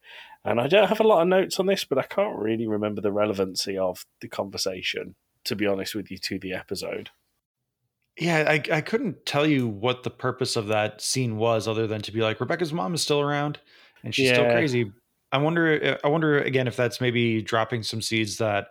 [0.44, 3.02] And I don't have a lot of notes on this, but I can't really remember
[3.02, 7.12] the relevancy of the conversation, to be honest with you, to the episode.
[8.18, 12.02] Yeah, I, I couldn't tell you what the purpose of that scene was, other than
[12.02, 13.60] to be like Rebecca's mom is still around
[14.04, 14.92] and she's still crazy.
[15.32, 15.98] I wonder.
[16.04, 18.68] I wonder again if that's maybe dropping some seeds that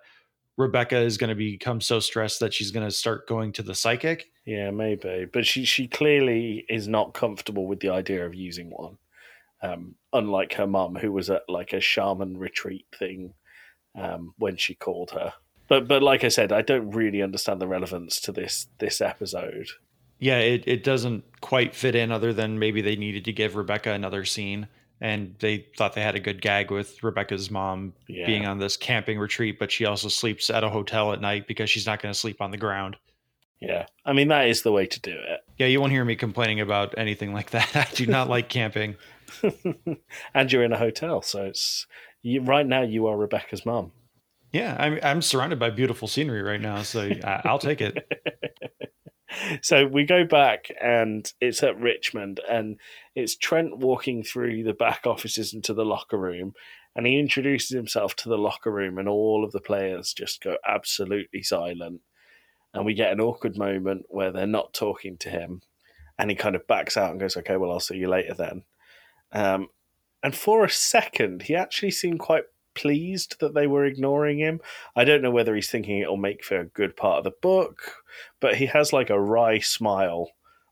[0.60, 3.74] Rebecca is going to become so stressed that she's going to start going to the
[3.74, 4.30] psychic.
[4.44, 5.26] Yeah, maybe.
[5.30, 8.98] But she, she clearly is not comfortable with the idea of using one.
[9.62, 13.34] Um, unlike her mum, who was at like a shaman retreat thing
[13.94, 15.34] um, when she called her.
[15.68, 19.68] But but like I said, I don't really understand the relevance to this this episode.
[20.18, 23.92] Yeah, it, it doesn't quite fit in, other than maybe they needed to give Rebecca
[23.92, 24.68] another scene.
[25.00, 28.26] And they thought they had a good gag with Rebecca's mom Yeah.
[28.26, 31.70] being on this camping retreat, but she also sleeps at a hotel at night because
[31.70, 32.96] she's not going to sleep on the ground.
[33.60, 35.40] Yeah, I mean that is the way to do it.
[35.58, 37.74] Yeah, you won't hear me complaining about anything like that.
[37.76, 38.96] I do not like camping.
[40.34, 41.86] and you're in a hotel, so it's
[42.22, 43.92] you, right now you are Rebecca's mom.
[44.52, 47.98] Yeah, I'm I'm surrounded by beautiful scenery right now, so I, I'll take it.
[49.62, 52.78] so we go back and it's at Richmond and
[53.14, 56.54] it's Trent walking through the back offices into the locker room
[56.94, 60.56] and he introduces himself to the locker room and all of the players just go
[60.66, 62.00] absolutely silent.
[62.72, 65.62] And we get an awkward moment where they're not talking to him
[66.18, 68.62] and he kind of backs out and goes okay well I'll see you later then.
[69.32, 69.68] Um,
[70.22, 74.60] and for a second he actually seemed quite pleased that they were ignoring him
[74.94, 77.96] I don't know whether he's thinking it'll make for a good part of the book
[78.40, 80.30] but he has like a wry smile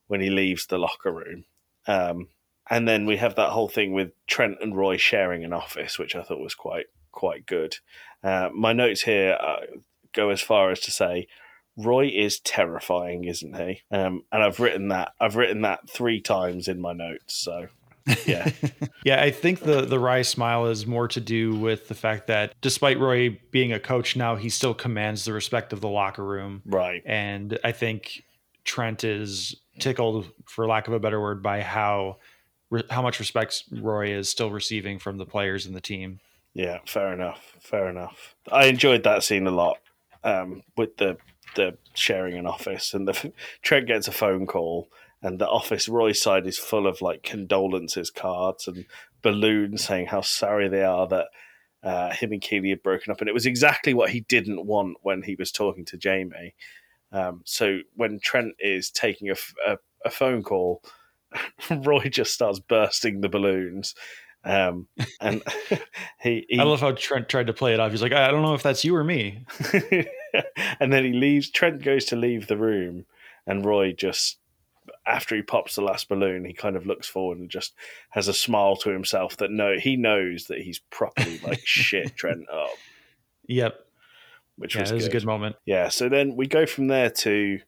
[0.08, 1.44] when he leaves the locker room.
[1.86, 2.28] Um,
[2.68, 6.16] and then we have that whole thing with Trent and Roy sharing an office, which
[6.16, 7.76] I thought was quite quite good.
[8.22, 9.78] Uh, my notes here uh,
[10.12, 11.26] go as far as to say
[11.76, 13.82] Roy is terrifying, isn't he?
[13.90, 17.34] Um, and I've written that I've written that three times in my notes.
[17.34, 17.68] So
[18.26, 18.50] yeah,
[19.04, 22.54] Yeah, I think the the wry smile is more to do with the fact that
[22.60, 26.62] despite Roy being a coach now, he still commands the respect of the locker room.
[26.66, 27.02] right.
[27.06, 28.24] And I think
[28.64, 32.18] Trent is tickled, for lack of a better word, by how
[32.90, 36.20] how much respect Roy is still receiving from the players and the team.
[36.54, 37.54] Yeah, fair enough.
[37.60, 38.34] Fair enough.
[38.50, 39.78] I enjoyed that scene a lot
[40.24, 41.16] um, with the
[41.54, 44.88] the sharing an office, and the Trent gets a phone call,
[45.22, 48.84] and the office Roy's side is full of like condolences cards and
[49.22, 51.26] balloons saying how sorry they are that
[51.82, 54.96] uh, him and Keeley had broken up, and it was exactly what he didn't want
[55.02, 56.54] when he was talking to Jamie.
[57.12, 60.82] Um, so when Trent is taking a, f- a- a phone call,
[61.70, 63.94] Roy just starts bursting the balloons.
[64.44, 64.88] Um,
[65.20, 65.42] and
[66.20, 67.90] he, he I love how Trent tried to play it off.
[67.90, 69.44] He's like, I don't know if that's you or me.
[70.80, 71.50] and then he leaves.
[71.50, 73.06] Trent goes to leave the room,
[73.46, 74.38] and Roy just,
[75.06, 77.74] after he pops the last balloon, he kind of looks forward and just
[78.10, 82.48] has a smile to himself that no, he knows that he's properly like shit Trent
[82.52, 82.70] up,
[83.46, 83.74] Yep.
[84.56, 85.56] which Yeah, was, was a good moment.
[85.66, 85.88] Yeah.
[85.88, 87.60] So then we go from there to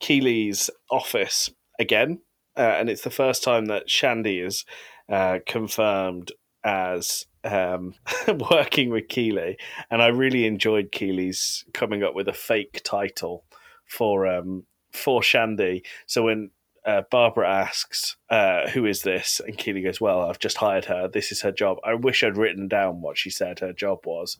[0.00, 2.20] Keeley's office again,
[2.56, 4.64] uh, and it's the first time that Shandy is
[5.08, 6.32] uh, confirmed
[6.64, 7.94] as um,
[8.50, 9.56] working with Keeley,
[9.90, 13.44] and I really enjoyed Keeley's coming up with a fake title
[13.86, 15.82] for um, for Shandy.
[16.06, 16.50] So when
[16.86, 21.08] uh, Barbara asks, uh, "Who is this?" and Keeley goes, "Well, I've just hired her.
[21.08, 24.36] This is her job." I wish I'd written down what she said her job was,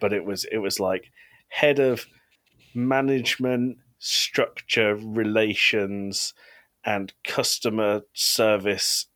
[0.00, 1.10] but it was it was like
[1.48, 2.06] head of
[2.74, 6.34] management, structure, relations,
[6.84, 9.06] and customer service.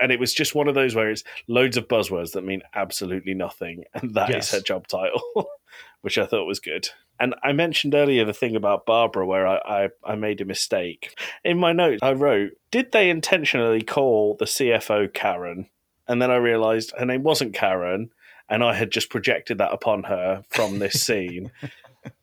[0.00, 3.34] And it was just one of those where it's loads of buzzwords that mean absolutely
[3.34, 4.50] nothing, and that is Yes.
[4.52, 5.22] her job title,
[6.02, 6.88] which I thought was good.
[7.20, 11.18] And I mentioned earlier the thing about Barbara where I, I, I made a mistake.
[11.44, 15.68] In my notes, I wrote, Did they intentionally call the CFO Karen?
[16.06, 18.10] And then I realized her name wasn't Karen,
[18.48, 21.50] and I had just projected that upon her from this scene.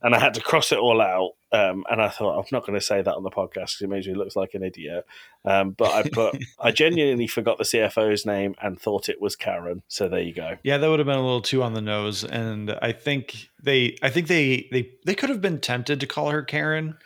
[0.02, 1.32] and I had to cross it all out.
[1.52, 3.90] Um, and I thought, I'm not going to say that on the podcast because it
[3.90, 5.06] makes me look like an idiot.
[5.46, 9.84] Um, but I put, I genuinely forgot the CFO's name and thought it was Karen.
[9.88, 10.58] So there you go.
[10.64, 13.96] Yeah, that would have been a little too on the nose, and I think they,
[14.02, 16.98] I think they, they, they could have been tempted to call her Karen,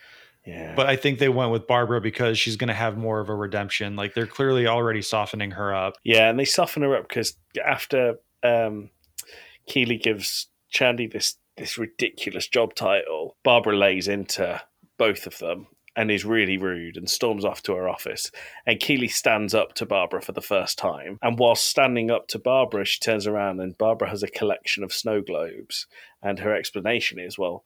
[0.45, 0.73] Yeah.
[0.75, 3.35] but I think they went with Barbara because she's going to have more of a
[3.35, 3.95] redemption.
[3.95, 5.95] Like they're clearly already softening her up.
[6.03, 8.89] Yeah, and they soften her up because after um,
[9.69, 14.61] Keeley gives Shandy this this ridiculous job title, Barbara lays into
[14.97, 18.31] both of them and is really rude and storms off to her office.
[18.65, 21.19] And Keeley stands up to Barbara for the first time.
[21.21, 24.93] And while standing up to Barbara, she turns around and Barbara has a collection of
[24.93, 25.85] snow globes.
[26.23, 27.65] And her explanation is, well,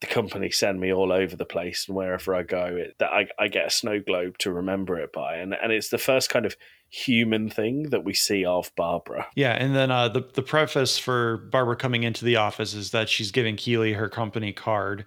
[0.00, 3.26] the company send me all over the place, and wherever I go, it, that I,
[3.38, 6.46] I get a snow globe to remember it by, and and it's the first kind
[6.46, 6.56] of
[6.88, 9.26] human thing that we see of Barbara.
[9.36, 13.08] Yeah, and then uh, the the preface for Barbara coming into the office is that
[13.08, 15.04] she's giving Keeley her company card,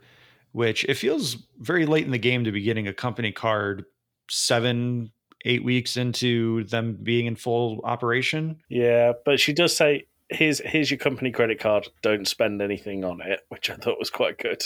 [0.51, 3.85] which it feels very late in the game to be getting a company card
[4.29, 5.11] seven
[5.45, 8.57] eight weeks into them being in full operation.
[8.69, 11.87] Yeah, but she does say here's here's your company credit card.
[12.01, 14.63] Don't spend anything on it, which I thought was quite good.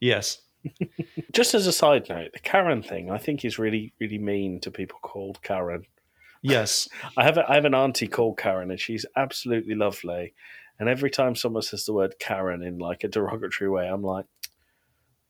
[0.00, 0.42] Yes.
[1.32, 4.70] Just as a side note, the Karen thing I think is really really mean to
[4.70, 5.84] people called Karen.
[6.42, 6.88] Yes.
[7.16, 10.34] I have a, I have an auntie called Karen, and she's absolutely lovely.
[10.78, 14.24] And every time someone says the word Karen in like a derogatory way, I'm like,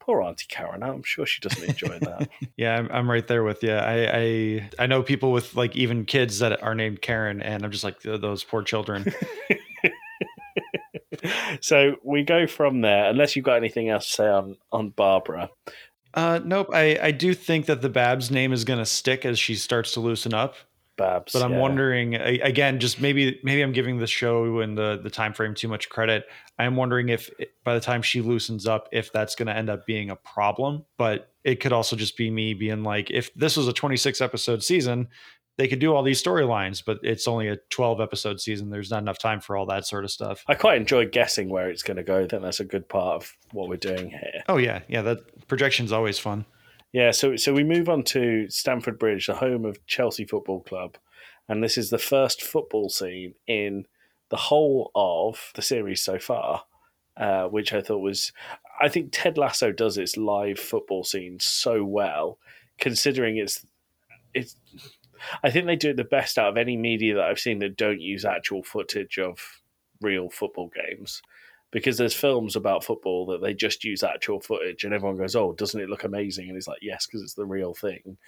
[0.01, 0.83] poor Auntie Karen.
[0.83, 2.29] I'm sure she doesn't enjoy that.
[2.57, 3.73] yeah, I'm, I'm right there with you.
[3.73, 7.71] I, I I know people with like even kids that are named Karen, and I'm
[7.71, 9.13] just like those poor children.
[11.61, 13.11] so we go from there.
[13.11, 15.51] Unless you've got anything else to say on on Barbara.
[16.15, 16.71] Uh, nope.
[16.73, 19.93] I I do think that the Babs name is going to stick as she starts
[19.93, 20.57] to loosen up.
[21.01, 21.59] Babs, but I'm yeah.
[21.59, 25.69] wondering again, just maybe maybe I'm giving the show and the the time frame too
[25.69, 26.27] much credit.
[26.59, 27.31] I'm wondering if
[27.65, 30.85] by the time she loosens up, if that's going to end up being a problem.
[30.99, 34.63] But it could also just be me being like, if this was a 26 episode
[34.63, 35.09] season,
[35.57, 38.71] they could do all these storylines, but it's only a 12 episode season.
[38.71, 40.43] There's not enough time for all that sort of stuff.
[40.47, 42.25] I quite enjoy guessing where it's going to go.
[42.25, 44.43] I think that's a good part of what we're doing here.
[44.49, 45.03] Oh yeah, yeah.
[45.03, 46.47] That projection's always fun.
[46.93, 50.97] Yeah, so so we move on to Stamford Bridge, the home of Chelsea Football Club,
[51.49, 53.87] and this is the first football scene in
[54.29, 56.65] the whole of the series so far,
[57.17, 58.33] uh, which I thought was.
[58.81, 62.39] I think Ted Lasso does its live football scenes so well,
[62.79, 63.65] considering it's
[64.35, 64.57] it's.
[65.45, 67.77] I think they do it the best out of any media that I've seen that
[67.77, 69.61] don't use actual footage of
[70.01, 71.21] real football games
[71.71, 75.53] because there's films about football that they just use actual footage and everyone goes, "Oh,
[75.53, 78.19] doesn't it look amazing?" And it's like, "Yes, because it's the real thing."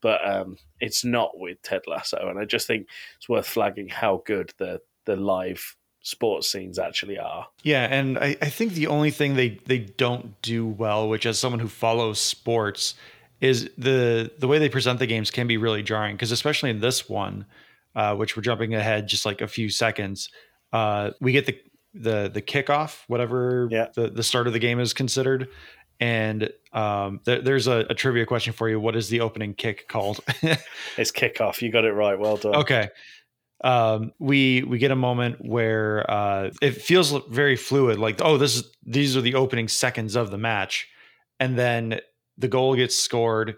[0.00, 4.22] But um, it's not with Ted Lasso, and I just think it's worth flagging how
[4.24, 7.46] good the the live sports scenes actually are.
[7.62, 11.38] Yeah, and I, I think the only thing they they don't do well, which as
[11.38, 12.94] someone who follows sports,
[13.40, 16.80] is the the way they present the games can be really jarring because especially in
[16.80, 17.46] this one,
[17.94, 20.30] uh, which we're jumping ahead just like a few seconds,
[20.72, 21.58] uh, we get the
[21.94, 23.88] the the kickoff, whatever yeah.
[23.94, 25.48] the, the start of the game is considered.
[26.00, 28.80] And um, th- there's a, a, trivia question for you.
[28.80, 30.18] What is the opening kick called?
[30.96, 31.62] it's kickoff.
[31.62, 32.18] You got it right.
[32.18, 32.56] Well done.
[32.56, 32.88] Okay.
[33.62, 37.98] Um, we we get a moment where uh, it feels very fluid.
[37.98, 40.88] Like, oh, this is these are the opening seconds of the match,
[41.38, 42.00] and then
[42.36, 43.54] the goal gets scored,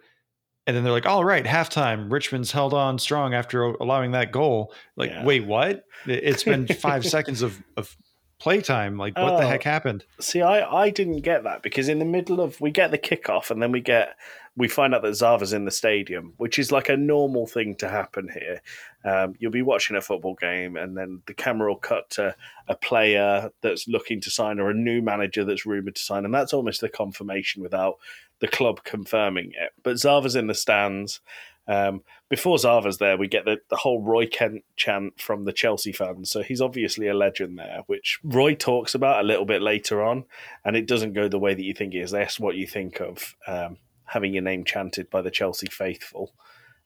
[0.67, 2.13] and then they're like, "All right, halftime.
[2.13, 5.25] Richmond's held on strong after allowing that goal." Like, Yeah.
[5.25, 5.85] wait, what?
[6.05, 7.97] It's been five seconds of of
[8.39, 8.97] playtime.
[8.99, 9.49] Like, what the Oh.
[9.49, 10.05] heck happened?
[10.21, 13.51] See, I, I didn't get that because in the middle of we get the kickoff
[13.51, 14.17] and then we get
[14.57, 17.89] we find out that Zava's in the stadium, which is like a normal thing to
[17.89, 18.61] happen here.
[19.05, 22.37] Um, you'll be watching a football game and then the camera will cut to
[22.69, 26.33] a player that's looking to sign or a new manager that's rumored to sign, and
[26.33, 27.97] that's almost the confirmation without
[28.39, 29.73] the club confirming it.
[29.83, 31.21] But Zava's in the stands.
[31.67, 35.93] Um, before Zava's there, we get the, the whole Roy Kent chant from the Chelsea
[35.93, 36.31] fans.
[36.31, 40.25] So he's obviously a legend there, which Roy talks about a little bit later on.
[40.65, 42.11] And it doesn't go the way that you think it is.
[42.11, 46.35] That's what you think of um, having your name chanted by the Chelsea faithful.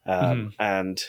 [0.07, 1.05] Um, And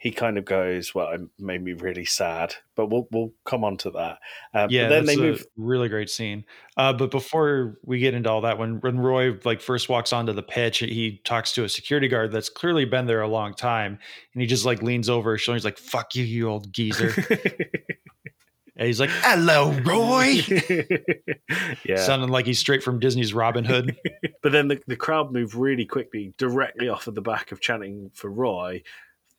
[0.00, 2.54] he kind of goes, Well, it made me really sad.
[2.74, 4.18] But we'll, we'll come on to that.
[4.54, 5.46] Um, Yeah, then that's they a move.
[5.58, 6.46] really great scene.
[6.78, 10.32] Uh, but before we get into all that, when when Roy like first walks onto
[10.32, 13.98] the pitch, he talks to a security guard that's clearly been there a long time,
[14.32, 15.56] and he just like leans over his shoulder.
[15.56, 17.12] He's like, "Fuck you, you old geezer."
[18.76, 20.40] and he's like, "Hello, Roy,"
[21.84, 21.96] yeah.
[21.96, 23.96] sounding like he's straight from Disney's Robin Hood.
[24.42, 28.10] But then the, the crowd moved really quickly directly off of the back of chanting
[28.14, 28.82] for Roy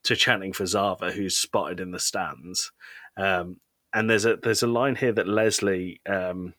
[0.03, 2.71] to chanting for Zava, who's spotted in the stands.
[3.17, 3.57] Um,
[3.93, 6.53] and there's a there's a line here that Leslie um,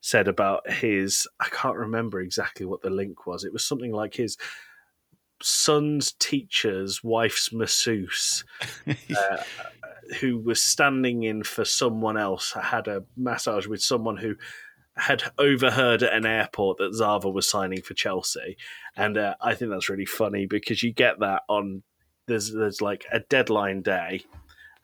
[0.00, 3.44] said about his I can't remember exactly what the link was.
[3.44, 4.36] It was something like his
[5.42, 8.44] son's teacher's wife's masseuse
[8.86, 9.36] uh,
[10.20, 14.36] who was standing in for someone else had a massage with someone who
[14.96, 18.56] had overheard at an airport that Zava was signing for Chelsea,
[18.96, 21.82] and uh, I think that's really funny because you get that on
[22.26, 24.22] there's there's like a deadline day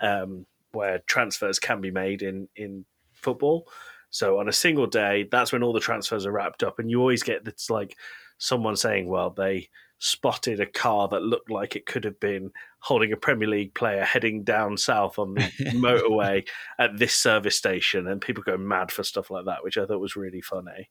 [0.01, 3.69] um, where transfers can be made in in football.
[4.11, 7.01] So on a single day, that's when all the transfers are wrapped up, and you
[7.01, 7.97] always get this like
[8.39, 9.69] someone saying, well, they
[9.99, 14.03] spotted a car that looked like it could have been holding a Premier League player
[14.03, 15.41] heading down south on the
[15.75, 16.47] motorway
[16.79, 20.01] at this service station, and people go mad for stuff like that, which I thought
[20.01, 20.89] was really funny.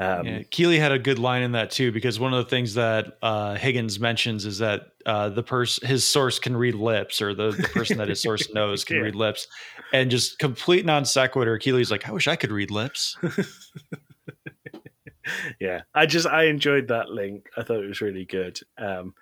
[0.00, 2.72] Um, yeah, Keeley had a good line in that too, because one of the things
[2.74, 7.34] that uh, Higgins mentions is that uh, the person, his source can read lips, or
[7.34, 9.02] the, the person that his source knows can Yeah.
[9.02, 9.46] read lips,
[9.92, 11.58] and just complete non sequitur.
[11.58, 13.18] Keeley's like, I wish I could read lips.
[15.60, 17.46] yeah, I just I enjoyed that link.
[17.56, 18.58] I thought it was really good.
[18.78, 19.14] Um,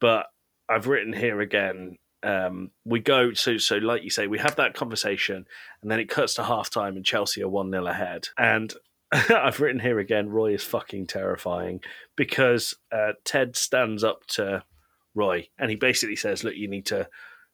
[0.00, 0.26] but
[0.68, 1.98] I've written here again.
[2.22, 5.44] Um, we go so so like you say, we have that conversation,
[5.82, 8.28] and then it cuts to half time, and Chelsea are one 0 ahead.
[8.38, 8.72] And
[9.30, 10.28] I've written here again.
[10.28, 11.80] Roy is fucking terrifying
[12.16, 14.62] because uh, Ted stands up to
[15.14, 17.08] Roy, and he basically says, "Look, you need to."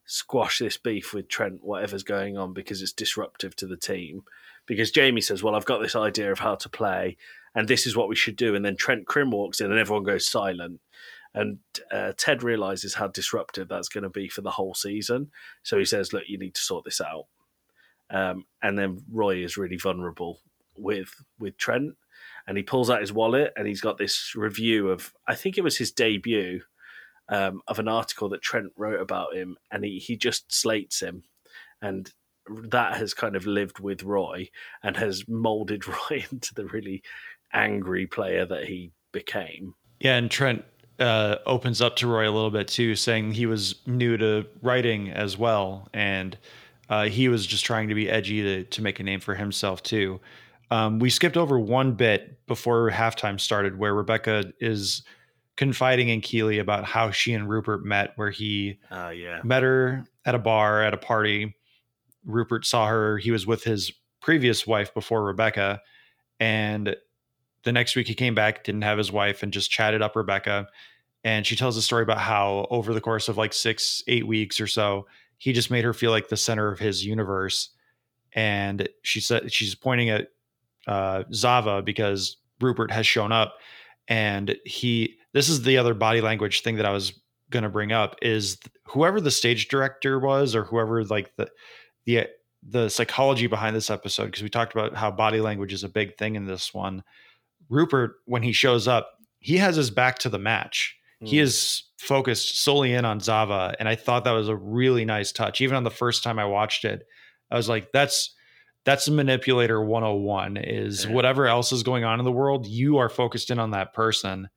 [0.08, 4.22] Squash this beef with Trent, whatever's going on, because it's disruptive to the team.
[4.64, 7.16] Because Jamie says, Well, I've got this idea of how to play,
[7.56, 8.54] and this is what we should do.
[8.54, 10.80] And then Trent Crimm walks in, and everyone goes silent.
[11.34, 11.58] And
[11.90, 15.32] uh, Ted realizes how disruptive that's going to be for the whole season.
[15.64, 17.26] So he says, "Look, you need to sort this out."
[18.08, 20.38] Um, and then Roy is really vulnerable
[20.78, 21.94] with with Trent,
[22.46, 25.64] and he pulls out his wallet, and he's got this review of, I think it
[25.64, 26.62] was his debut,
[27.28, 31.24] um, of an article that Trent wrote about him, and he he just slates him,
[31.82, 32.12] and
[32.48, 34.48] that has kind of lived with Roy
[34.82, 37.02] and has molded Roy into the really
[37.52, 39.74] angry player that he became.
[39.98, 40.64] Yeah, and Trent
[40.98, 45.10] uh, opens up to Roy a little bit too, saying he was new to writing
[45.10, 46.38] as well, and
[46.88, 49.82] uh, he was just trying to be edgy to to make a name for himself
[49.82, 50.20] too.
[50.70, 55.02] Um, we skipped over one bit before halftime started, where Rebecca is
[55.56, 60.04] confiding in Keeley about how she and Rupert met, where he Oh yeah, met her
[60.24, 61.54] at a bar at a party.
[62.24, 63.18] Rupert saw her.
[63.18, 65.80] He was with his previous wife before Rebecca.
[66.40, 66.96] And
[67.62, 70.66] the next week he came back, didn't have his wife, and just chatted up Rebecca.
[71.22, 74.60] And she tells a story about how over the course of like six, eight weeks
[74.60, 75.06] or so,
[75.38, 77.70] he just made her feel like the center of his universe.
[78.32, 80.28] And she said she's pointing at
[80.86, 83.54] uh, Zava because Rupert has shown up.
[84.08, 87.12] And he, this is the other body language thing that I was
[87.50, 91.48] going to bring up is whoever the stage director was or whoever like the
[92.04, 92.26] the
[92.68, 96.16] the psychology behind this episode because we talked about how body language is a big
[96.18, 97.04] thing in this one
[97.68, 101.42] rupert when he shows up he has his back to the match he Mm.
[101.42, 105.60] is focused solely in on zava and i thought that was a really nice touch
[105.60, 107.06] even on the first time i watched it
[107.52, 108.34] i was like that's
[108.86, 111.10] that's manipulator 101 is Yeah.
[111.12, 114.48] whatever else is going on in the world you are focused in on that person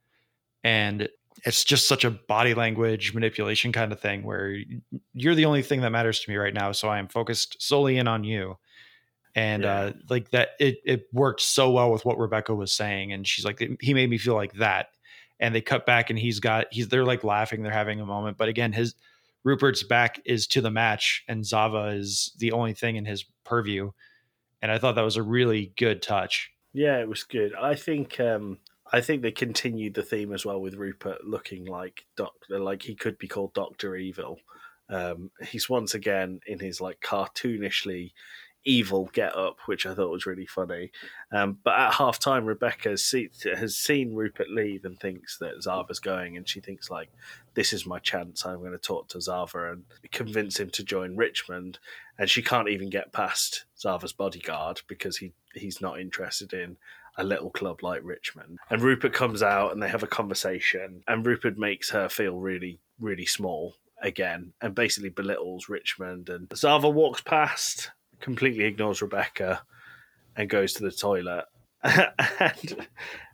[0.63, 1.09] and
[1.45, 4.55] it's just such a body language manipulation kind of thing where
[5.13, 7.97] you're the only thing that matters to me right now so i am focused solely
[7.97, 8.57] in on you
[9.35, 9.73] and Yeah.
[9.79, 13.45] uh like that it it worked so well with what rebecca was saying and she's
[13.45, 14.87] like he made me feel like that
[15.39, 18.37] and they cut back and he's got he's they're like laughing they're having a moment
[18.37, 18.95] but again his
[19.45, 23.89] rupert's back is to the match and zava is the only thing in his purview
[24.61, 27.53] and i thought that was a really good touch Yeah, it was good.
[27.55, 28.59] I think um
[28.91, 32.95] I think they continued the theme as well with Rupert looking like Doctor like he
[32.95, 34.37] could be called Doctor Evil.
[34.87, 38.11] Um he's once again in his like cartoonishly
[38.65, 40.91] evil get up, which I thought was really funny.
[41.31, 45.99] Um, but at half time, Rebecca see, has seen Rupert leave and thinks that Zava's
[45.99, 47.09] going, and she thinks like,
[47.53, 48.45] "This is my chance.
[48.45, 51.79] I'm going to talk to Zava and convince him to join Richmond."
[52.17, 56.77] And she can't even get past Zava's bodyguard because he he's not interested in
[57.17, 58.59] a little club like Richmond.
[58.69, 62.79] And Rupert comes out and they have a conversation, and Rupert makes her feel really,
[62.99, 66.29] really small again and basically belittles Richmond.
[66.29, 69.63] And Zava walks past, completely ignores Rebecca,
[70.35, 71.45] and goes to the toilet.
[71.83, 72.87] and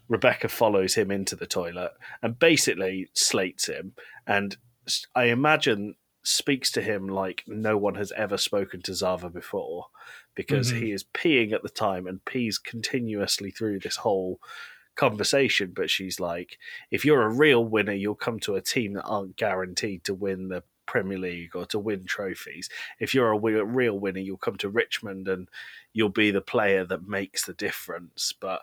[0.07, 3.93] Rebecca follows him into the toilet and basically slates him.
[4.27, 4.55] And
[5.15, 9.87] I imagine speaks to him like no one has ever spoken to Zava before
[10.35, 10.79] because Mhm.
[10.79, 14.39] he is peeing at the time and pees continuously through this whole
[14.95, 15.71] conversation.
[15.75, 16.57] But she's like,
[16.91, 20.47] if you're a real winner, you'll come to a team that aren't guaranteed to win
[20.49, 22.69] the Premier League or to win trophies.
[22.99, 25.49] If you're a real winner, you'll come to Richmond and
[25.93, 28.33] you'll be the player that makes the difference.
[28.39, 28.61] But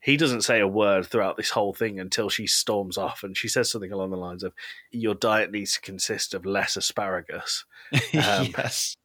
[0.00, 3.48] he doesn't say a word throughout this whole thing until she storms off and she
[3.48, 4.52] says something along the lines of,
[4.90, 8.96] Your diet needs to consist of less asparagus, Um, yes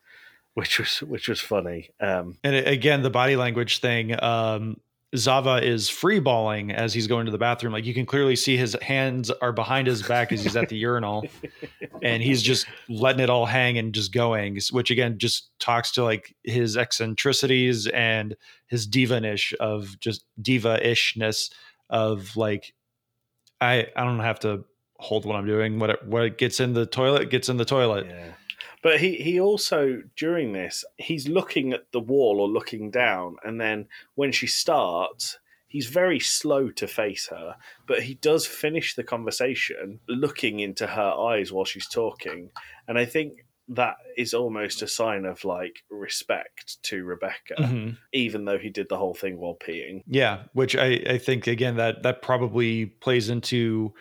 [0.60, 1.90] which was which was funny.
[2.02, 4.22] Um, And again, the body language thing.
[4.22, 4.82] Um,
[5.16, 7.74] Zava is free balling as he's going to the bathroom.
[7.74, 10.78] Like you can clearly see his hands are behind his back as he's at the
[10.78, 11.26] urinal,
[12.04, 14.60] and he's just letting it all hang and just going.
[14.72, 18.36] Which again just talks to like his eccentricities and
[18.68, 21.50] his diva-ish of just diva-ishness
[21.90, 22.74] of like
[23.60, 24.66] I I don't have to
[25.00, 25.80] hold what I'm doing.
[25.80, 28.06] What it, what it gets in the toilet gets in the toilet.
[28.06, 28.34] Yeah.
[28.82, 33.60] But he, he also during this he's looking at the wall or looking down, and
[33.60, 37.56] then when she starts, he's very slow to face her,
[37.88, 42.52] but he does finish the conversation looking into her eyes while she's talking,
[42.88, 47.98] and I think that is almost a sign of like respect to Rebecca, Mhm.
[48.14, 50.02] even though he did the whole thing while peeing.
[50.08, 53.94] Yeah, which I, I think again that that probably plays into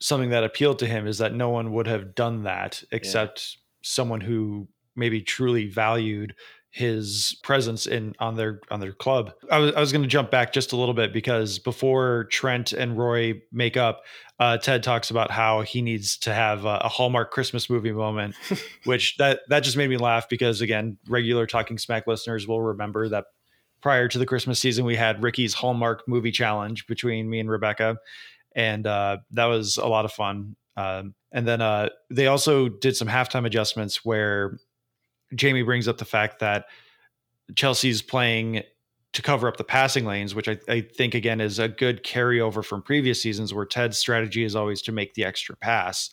[0.00, 3.56] something that appealed to him is that no one would have done that except
[3.86, 6.34] someone who maybe truly valued
[6.76, 9.32] his presence in on their on their club.
[9.50, 12.74] I was I was going to jump back just a little bit because before Trent
[12.74, 14.02] and Roy make up,
[14.38, 18.34] uh, Ted talks about how he needs to have a, a Hallmark Christmas movie moment,
[18.84, 23.08] which that that just made me laugh because again, regular Talking Smack listeners will remember
[23.08, 23.24] that
[23.80, 27.96] prior to the Christmas season, we had Ricky's Hallmark movie challenge between me and Rebecca,
[28.54, 30.56] and uh, that was a lot of fun.
[30.76, 34.58] Um, and then uh, they also did some halftime adjustments where
[35.34, 36.66] Jamie brings up the fact that
[37.54, 38.62] Chelsea's playing
[39.12, 42.64] to cover up the passing lanes, which I, I think again is a good carryover
[42.64, 46.10] from previous seasons where Ted's strategy is always to make the extra pass.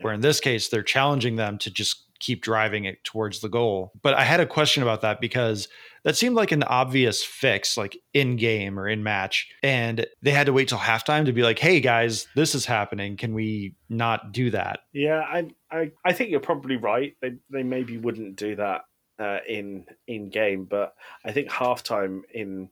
[0.00, 3.92] Where in this case, they're challenging them to just keep driving it towards the goal.
[4.02, 5.68] But I had a question about that because
[6.04, 9.48] that seemed like an obvious fix, like in game or in match.
[9.62, 13.16] And they had to wait till halftime to be like, hey guys, this is happening.
[13.16, 14.80] Can we not do that?
[14.92, 17.14] Yeah, I, I, I think you're probably right.
[17.20, 18.82] They, they maybe wouldn't do that
[19.18, 20.94] uh, in in game, but
[21.24, 22.70] I think halftime in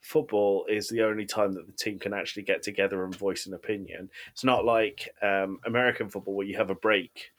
[0.00, 3.54] football is the only time that the team can actually get together and voice an
[3.54, 4.10] opinion.
[4.32, 7.30] It's not like um, American football where you have a break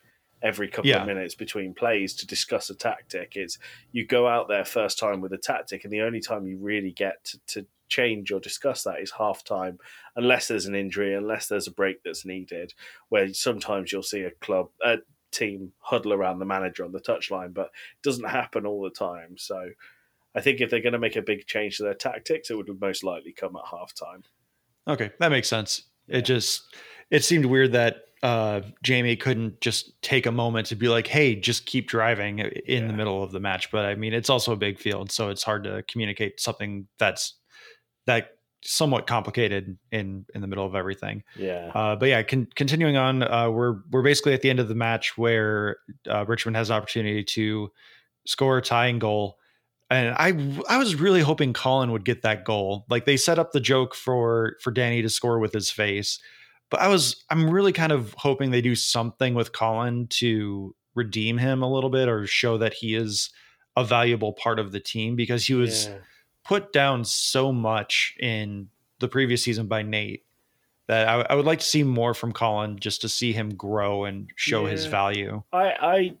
[0.42, 1.02] every couple Yeah.
[1.02, 3.36] of minutes between plays to discuss a tactic.
[3.36, 3.58] It's
[3.92, 6.92] you go out there first time with a tactic, and the only time you really
[6.92, 9.78] get to, to change or discuss that is halftime,
[10.16, 12.72] unless there's an injury, unless there's a break that's needed.
[13.08, 14.98] Where sometimes you'll see a club, a
[15.30, 19.36] team huddle around the manager on the touchline, but it doesn't happen all the time.
[19.38, 19.70] So.
[20.32, 22.80] I think if they're going to make a big change to their tactics, it would
[22.80, 24.22] most likely come at halftime.
[24.86, 25.82] Okay, that makes sense.
[26.06, 26.72] It just
[27.10, 31.34] it seemed weird that uh, Jamie couldn't just take a moment to be like, "Hey,
[31.34, 33.70] just keep driving" in the middle of the match.
[33.70, 37.34] But I mean, it's also a big field, so it's hard to communicate something that's
[38.06, 41.22] that somewhat complicated in in the middle of everything.
[41.36, 41.70] Yeah.
[41.74, 44.74] Uh, but yeah, con- continuing on, uh, we're we're basically at the end of the
[44.74, 47.70] match where uh, Richmond has an opportunity to
[48.26, 49.38] score a tying goal,
[49.88, 50.34] and I
[50.68, 52.84] I was really hoping Colin would get that goal.
[52.90, 56.18] Like they set up the joke for for Danny to score with his face,
[56.70, 61.38] but I was I'm really kind of hoping they do something with Colin to redeem
[61.38, 63.30] him a little bit or show that he is
[63.76, 65.98] a valuable part of the team because he was Yeah.
[66.44, 68.68] put down so much in
[68.98, 70.24] the previous season by Nate
[70.88, 74.04] that I, I would like to see more from Colin just to see him grow
[74.04, 75.42] and show his value.
[75.52, 76.14] I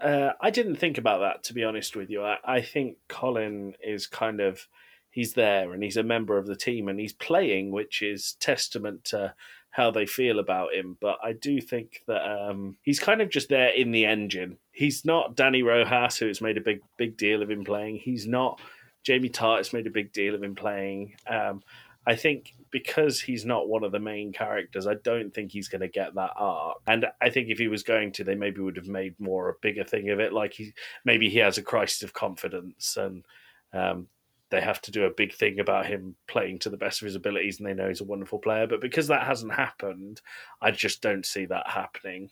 [0.00, 2.22] I uh, I didn't think about that to be honest with you.
[2.22, 4.68] I, I think Colin is kind of
[5.10, 9.04] he's there and he's a member of the team and he's playing, which is testament
[9.04, 9.34] to
[9.76, 10.96] how they feel about him.
[11.02, 14.56] But I do think that um, he's kind of just there in the engine.
[14.72, 17.96] He's not Danny Rojas, who has made a big big deal of him playing.
[17.96, 18.58] He's not
[19.04, 21.16] Jamie Tartt has made a big deal of him playing.
[21.26, 21.62] Um,
[22.06, 25.82] I think because he's not one of the main characters, I don't think he's going
[25.82, 26.78] to get that arc.
[26.86, 29.54] And I think if he was going to, they maybe would have made more a
[29.60, 30.32] bigger thing of it.
[30.32, 30.72] Like he
[31.04, 33.26] maybe he has a crisis of confidence, and
[33.74, 34.06] um,
[34.50, 37.16] they have to do a big thing about him playing to the best of his
[37.16, 38.66] abilities, and they know he's a wonderful player.
[38.66, 40.20] But because that hasn't happened,
[40.60, 42.30] I just don't see that happening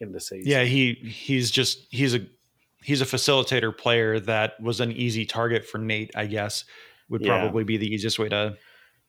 [0.00, 0.50] in the season.
[0.50, 2.26] Yeah, he he's just he's a
[2.82, 6.64] he's a facilitator player that was an easy target for Nate, I guess,
[7.08, 7.38] would Yeah.
[7.38, 8.58] probably be the easiest way to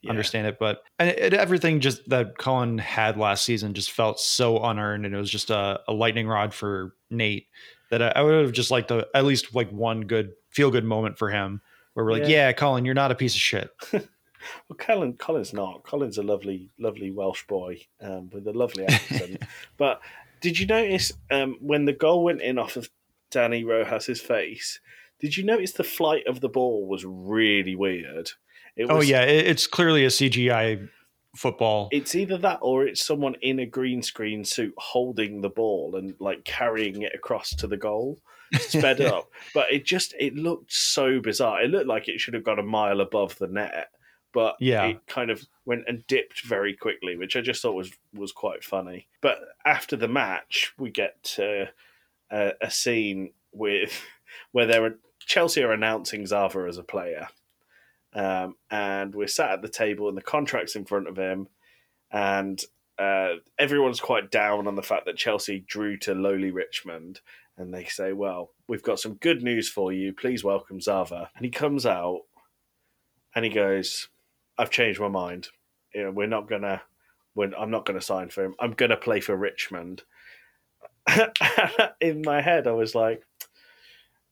[0.01, 0.10] Yeah.
[0.10, 0.58] understand it.
[0.58, 5.14] But and it, everything just that Colin had last season just felt so unearned, and
[5.14, 7.47] it was just a, a lightning rod for Nate
[7.91, 10.86] that I, I would have just liked to, at least like one good feel good
[10.86, 11.62] moment for him
[11.96, 12.48] where we're like, Yeah.
[12.48, 13.70] yeah, Colin, you're not a piece of shit.
[14.70, 15.82] Well, Colin, Colin's not.
[15.84, 19.41] Colin's a lovely, lovely Welsh boy um, with a lovely accent.
[19.76, 20.02] but
[20.39, 22.88] did you notice um, when the goal went in off of
[23.32, 24.80] Danny Rojas's face?
[25.20, 28.30] Did you notice the flight of the ball was really weird?
[28.76, 30.89] It oh yeah, it, it's clearly a CGI
[31.36, 31.89] football.
[31.91, 36.14] It's either that or it's someone in a green screen suit holding the ball and
[36.20, 38.20] like carrying it across to the goal,
[38.62, 39.30] sped up.
[39.53, 41.62] But it just it looked so bizarre.
[41.62, 43.89] It looked like it should have got a mile above the net,
[44.34, 44.86] but Yeah.
[44.88, 48.64] it kind of went and dipped very quickly, which I just thought was was quite
[48.64, 49.08] funny.
[49.22, 51.70] But after the match, we get to
[52.32, 54.01] a, a scene with
[54.51, 57.30] where there are Chelsea are announcing Zava as a player.
[58.14, 61.49] Um, and we're sat at the table and the contract's in front of him
[62.12, 62.62] and
[62.97, 67.20] uh, everyone's quite down on the fact that Chelsea drew to lowly Richmond,
[67.58, 70.14] and they say, "Well, we've got some good news for you.
[70.14, 72.22] Please welcome Zava." And he comes out,
[73.36, 74.10] and he goes,
[74.58, 75.49] "I've changed my mind.
[75.93, 76.82] You know, we're not gonna.
[77.38, 78.56] I'm not gonna sign for him.
[78.60, 80.03] I'm gonna play for Richmond."
[82.01, 83.24] In my head, I was like,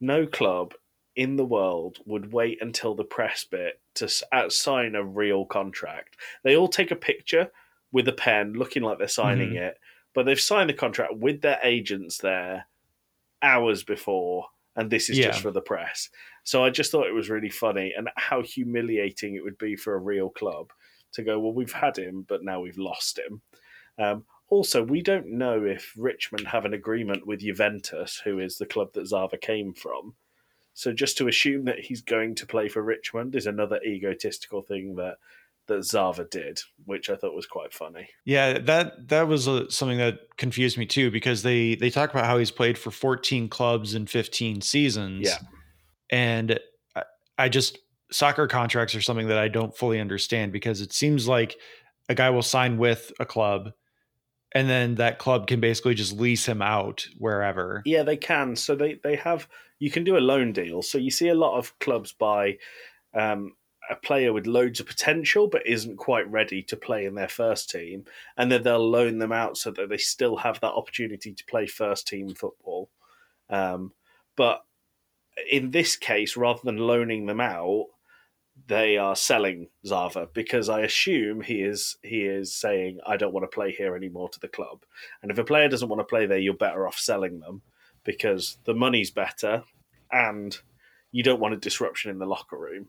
[0.01, 0.73] "No club
[1.15, 4.09] in the world would wait until the press bit to
[4.49, 6.17] sign a real contract.
[6.43, 7.51] They all take a picture
[7.91, 9.63] with a pen, looking like they're signing mm-hmm.
[9.63, 9.79] it,
[10.15, 12.65] but they've signed the contract with their agents there
[13.43, 15.27] hours before, and this is yeah.
[15.27, 16.09] just for the press.
[16.43, 19.93] So I just thought it was really funny and how humiliating it would be for
[19.93, 20.71] a real club
[21.13, 23.41] to go, well, we've had him, but now we've lost him.
[23.99, 28.65] Um, also, we don't know if Richmond have an agreement with Juventus, who is the
[28.65, 30.15] club that Zava came from.
[30.73, 34.95] So just to assume that he's going to play for Richmond is another egotistical thing
[34.95, 35.17] that
[35.67, 38.09] that Zava did, which I thought was quite funny.
[38.25, 42.25] Yeah, that that was a, something that confused me too because they they talk about
[42.25, 45.27] how he's played for 14 clubs in 15 seasons.
[45.27, 45.37] Yeah,
[46.09, 46.59] and
[46.95, 47.03] I,
[47.37, 47.79] I just
[48.11, 51.57] soccer contracts are something that I don't fully understand because it seems like
[52.09, 53.71] a guy will sign with a club
[54.53, 57.81] and then that club can basically just lease him out wherever.
[57.85, 58.55] Yeah, they can.
[58.55, 59.47] So they they have
[59.79, 60.81] you can do a loan deal.
[60.81, 62.57] So you see a lot of clubs buy
[63.13, 63.53] um,
[63.89, 67.69] a player with loads of potential but isn't quite ready to play in their first
[67.69, 68.05] team,
[68.37, 71.67] and then they'll loan them out so that they still have that opportunity to play
[71.67, 72.89] first team football.
[73.49, 73.91] Um,
[74.35, 74.63] but
[75.51, 77.87] in this case, rather than loaning them out,
[78.67, 83.43] they are selling Zava because I assume he is he is saying I don't want
[83.43, 84.83] to play here anymore to the club.
[85.21, 87.63] And if a player doesn't want to play there, you're better off selling them
[88.03, 89.63] because the money's better
[90.11, 90.57] and
[91.11, 92.87] you don't want a disruption in the locker room.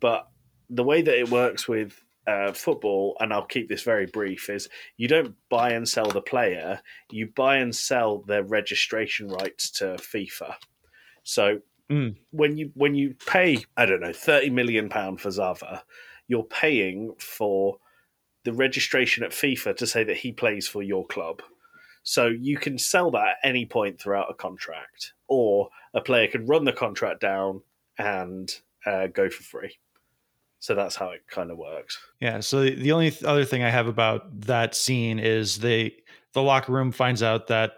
[0.00, 0.28] But
[0.70, 4.68] the way that it works with uh, football, and I'll keep this very brief, is
[4.96, 6.80] you don't buy and sell the player,
[7.10, 10.54] you buy and sell their registration rights to FIFA.
[11.22, 12.16] So Mm.
[12.30, 15.82] When you when you pay, I don't know, thirty million pound for Zava,
[16.26, 17.78] you're paying for
[18.44, 21.42] the registration at FIFA to say that he plays for your club.
[22.02, 26.46] So you can sell that at any point throughout a contract, or a player can
[26.46, 27.62] run the contract down
[27.98, 28.50] and
[28.86, 29.78] uh, go for free.
[30.60, 31.98] So that's how it kind of works.
[32.20, 32.40] Yeah.
[32.40, 35.94] So the only other thing I have about that scene is they
[36.34, 37.72] the locker room finds out that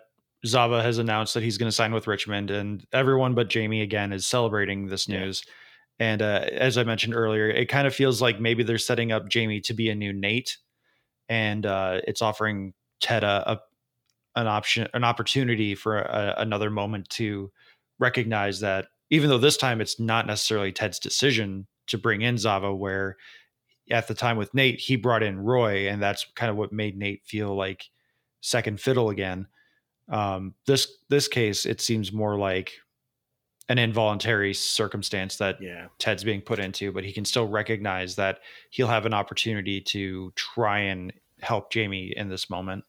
[0.47, 4.13] Zava has announced that he's going to sign with Richmond, and everyone but Jamie again
[4.13, 5.43] is celebrating this news.
[5.47, 5.53] Yeah.
[6.01, 9.29] And uh, as I mentioned earlier, it kind of feels like maybe they're setting up
[9.29, 10.57] Jamie to be a new Nate,
[11.29, 12.73] and uh, it's offering
[13.03, 13.61] Ted a, a,
[14.41, 17.53] an option, an opportunity for a, another moment to
[17.99, 22.75] recognize that even though this time it's not necessarily Ted's decision to bring in Zava,
[22.75, 23.17] where
[23.91, 26.97] at the time with Nate he brought in Roy, and that's kind of what made
[26.97, 27.85] Nate feel like
[28.41, 29.47] second fiddle again
[30.11, 32.73] um, this this case, it seems more like
[33.69, 35.87] an involuntary circumstance that yeah.
[35.99, 40.33] Ted's being put into, but he can still recognize that he'll have an opportunity to
[40.35, 42.85] try and help Jamie in this moment.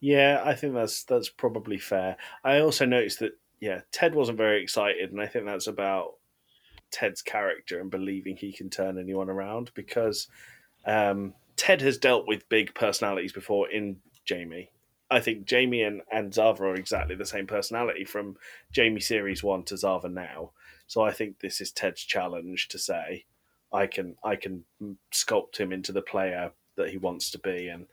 [0.00, 2.16] Yeah, I think that's that's probably fair.
[2.44, 6.14] I also noticed that yeah, Ted wasn't very excited, and I think that's about
[6.90, 10.28] Ted's character and believing he can turn anyone around because
[10.86, 14.70] um, Ted has dealt with big personalities before in Jamie.
[15.10, 18.36] I think Jamie and, and Zava are exactly the same personality from
[18.72, 20.50] Jamie series one to Zava now.
[20.86, 23.24] So I think this is Ted's challenge to say,
[23.72, 24.64] I can I can
[25.12, 27.86] sculpt him into the player that he wants to be and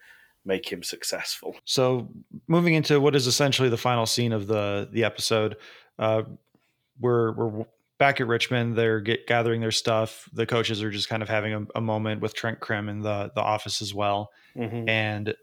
[0.45, 1.55] make him successful.
[1.65, 2.09] So
[2.47, 5.57] moving into what is essentially the final scene of the the episode,
[5.97, 6.23] uh,
[6.99, 7.65] we're we're
[8.03, 8.75] back at Richmond.
[8.75, 10.27] They're get, gathering their stuff.
[10.33, 13.31] The coaches are just kind of having a, a moment with Trent Crimm in the
[13.33, 14.89] the office as well, mm-hmm.
[14.89, 15.33] and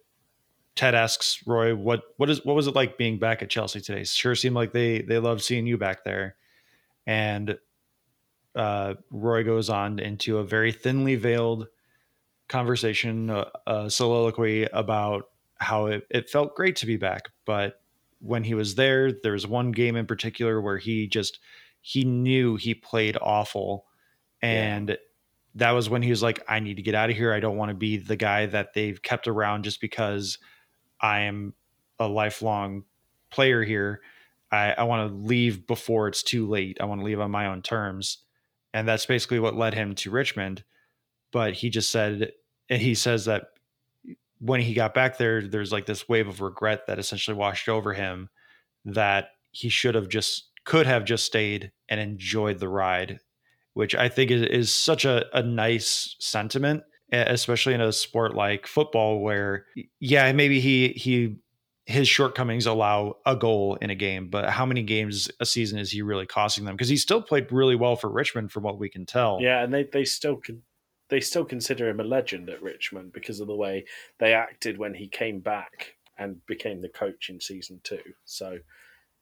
[0.76, 4.04] Ted asks Roy, "What what is what was it like being back at Chelsea today?
[4.04, 6.36] Sure seemed like they they loved seeing you back there."
[7.06, 7.58] And
[8.54, 11.66] uh, Roy goes on into a very thinly veiled
[12.50, 17.80] conversation, a, a soliloquy about how it, it felt great to be back, but
[18.18, 21.38] when he was there, there was one game in particular where he just
[21.80, 23.86] he knew he played awful,
[24.42, 24.96] and yeah.
[25.56, 27.32] that was when he was like, "I need to get out of here.
[27.32, 30.38] I don't want to be the guy that they've kept around just because."
[31.00, 31.54] I am
[31.98, 32.84] a lifelong
[33.30, 34.00] player here.
[34.52, 36.78] I, I want to leave before it's too late.
[36.80, 38.18] I want to leave on my own terms.
[38.74, 40.64] And that's basically what led him to Richmond.
[41.32, 42.32] But he just said,
[42.68, 43.44] and he says that
[44.40, 47.94] when he got back there, there's like this wave of regret that essentially washed over
[47.94, 48.28] him
[48.84, 53.20] that he should have just, could have just stayed and enjoyed the ride,
[53.74, 56.82] which I think is, is such a, a nice sentiment
[57.12, 59.66] especially in a sport like football, where
[59.98, 61.36] yeah, maybe he he
[61.86, 65.90] his shortcomings allow a goal in a game, but how many games a season is
[65.90, 66.76] he really costing them?
[66.76, 69.38] Because he still played really well for Richmond, from what we can tell.
[69.40, 70.62] Yeah, and they they still can
[71.08, 73.84] they still consider him a legend at Richmond because of the way
[74.18, 78.02] they acted when he came back and became the coach in season two.
[78.24, 78.58] So,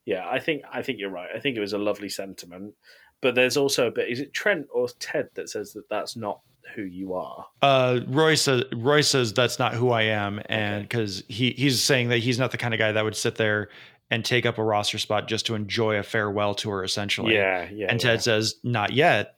[0.09, 1.29] yeah, I think I think you're right.
[1.37, 2.73] I think it was a lovely sentiment,
[3.21, 4.09] but there's also a bit.
[4.09, 6.41] Is it Trent or Ted that says that that's not
[6.75, 7.45] who you are?
[7.61, 12.09] Uh, Roy says Roy says that's not who I am, and because he he's saying
[12.09, 13.69] that he's not the kind of guy that would sit there
[14.11, 17.35] and take up a roster spot just to enjoy a farewell tour, essentially.
[17.35, 17.89] Yeah, yeah.
[17.91, 18.11] and yeah.
[18.13, 19.37] Ted says not yet.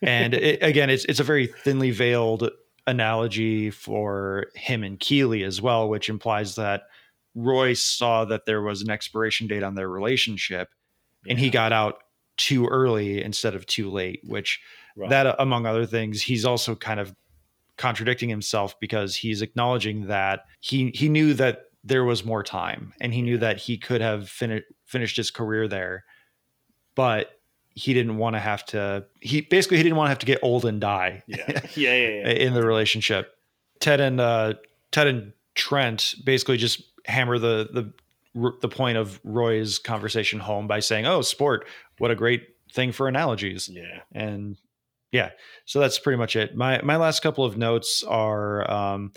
[0.00, 2.48] And it, again, it's it's a very thinly veiled
[2.86, 6.82] analogy for him and Keeley as well, which implies that
[7.38, 10.68] Roy saw that there was an expiration date on their relationship,
[11.28, 11.98] and he got out
[12.36, 14.20] too early instead of too late.
[14.24, 14.60] Which
[14.96, 15.10] Right.
[15.10, 17.14] that, among other things, he's also kind of
[17.76, 23.14] contradicting himself because he's acknowledging that he he knew that there was more time and
[23.14, 26.04] he knew that he could have fin- finished his career there
[26.96, 27.38] but
[27.76, 30.40] he didn't want to have to he basically he didn't want to have to get
[30.42, 31.38] old and die yeah,
[31.76, 32.28] yeah, yeah, yeah.
[32.46, 33.36] in the relationship
[33.78, 34.52] ted and uh
[34.90, 37.68] ted and trent basically just hammer the
[38.34, 41.66] the the point of roy's conversation home by saying oh sport
[41.98, 43.68] what a great thing for analogies.
[43.68, 44.00] Yeah.
[44.12, 44.56] and
[45.12, 45.30] yeah
[45.64, 46.56] so that's pretty much it.
[46.56, 49.12] My my last couple of notes are um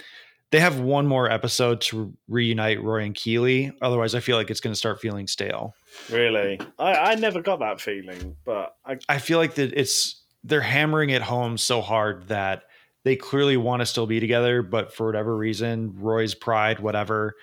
[0.51, 3.71] they have one more episode to reunite roy and keeley.
[3.81, 5.73] Otherwise i feel like it's going to start feeling stale.
[6.09, 10.61] Really, I, I never got that feeling, but I i feel like that it's they're
[10.61, 12.63] hammering it home so hard that
[13.03, 17.35] they clearly want to still be together but for whatever reason roy's pride whatever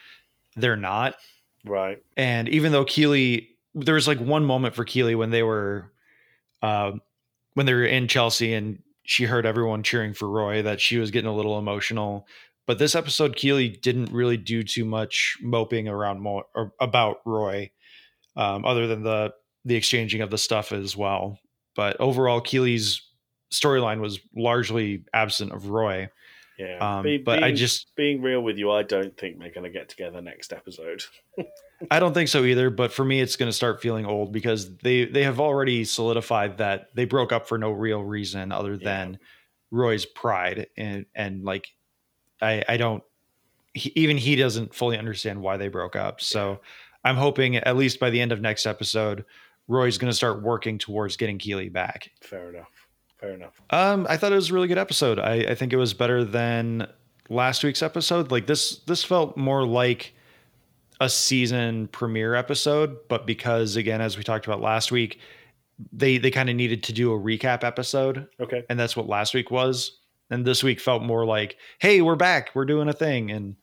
[0.61, 1.15] they're not
[1.65, 1.99] right.
[2.17, 5.93] And even though Keeley, there was like one moment for Keeley when they were,
[6.63, 7.01] um,
[7.55, 11.11] when they were in Chelsea and she heard everyone cheering for Roy that she was
[11.11, 12.27] getting a little emotional.
[12.67, 17.71] But this episode, Keeley didn't really do too much moping around more or about Roy,
[18.37, 19.33] um, other than the
[19.65, 21.39] the exchanging of the stuff as well.
[21.75, 23.03] But overall, Keeley's
[23.53, 26.11] storyline was largely absent of Roy.
[26.59, 29.65] Yeah, Um, Be- but I just being real with you, I don't think they're going
[29.65, 31.05] to get together next episode.
[31.91, 34.77] I don't think so either, but for me, it's going to start feeling old because
[34.79, 39.21] they they have already solidified that they broke up for no real reason other than
[39.71, 41.69] Roy's pride and and like
[42.43, 43.05] I I don't
[43.75, 46.21] he, even he doesn't fully understand why they broke up.
[46.21, 46.61] So
[47.05, 49.25] I'm hoping at least by the end of next episode,
[49.69, 52.11] Roy's going to start working towards getting Keeley back.
[52.21, 52.78] Fair enough.
[53.21, 53.61] Fair enough.
[53.71, 55.19] Um, I thought it was a really good episode.
[55.19, 56.87] I, I think it was better than
[57.29, 58.31] last week's episode.
[58.31, 60.15] Like this, this felt more like
[61.01, 65.21] a season premiere episode, but because again, as we talked about last week,
[65.93, 68.65] they they kind of needed to do a recap episode, Okay.
[68.69, 69.99] and that's what last week was.
[70.31, 73.55] And this week felt more like, hey, we're back, we're doing a thing, and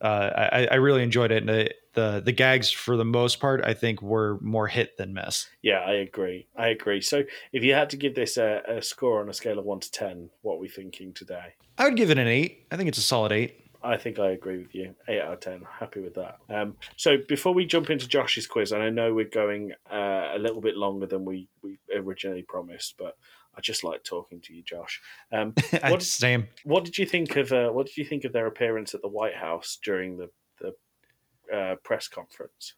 [0.00, 1.38] uh, I, I really enjoyed it.
[1.42, 5.12] And the, the the gags, for the most part, I think were more hit than
[5.14, 5.48] miss.
[5.62, 6.46] Yeah, I agree.
[6.56, 7.00] I agree.
[7.00, 9.80] So, if you had to give this a, a score on a scale of one
[9.80, 11.54] to ten, what are we thinking today?
[11.78, 12.66] I would give it an eight.
[12.70, 13.56] I think it's a solid eight.
[13.82, 14.94] I think I agree with you.
[15.08, 15.62] Eight out of ten.
[15.78, 16.36] Happy with that.
[16.50, 20.38] Um, so before we jump into Josh's quiz, and I know we're going uh, a
[20.38, 23.16] little bit longer than we, we originally promised, but
[23.56, 25.00] I just like talking to you, Josh.
[25.32, 26.46] Um, What- Same.
[26.64, 29.08] what did you think of uh, what did you think of their appearance at the
[29.08, 30.28] White House during the
[31.52, 32.74] uh, press conference?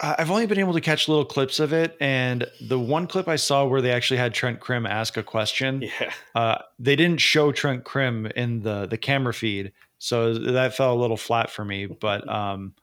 [0.00, 3.28] I- I've only been able to catch little clips of it, and the one clip
[3.28, 7.20] I saw where they actually had Trent Crimm ask a question, Yeah, uh, they didn't
[7.20, 11.64] show Trent Crimm in the the camera feed, so that fell a little flat for
[11.64, 11.86] me.
[11.86, 12.74] But um,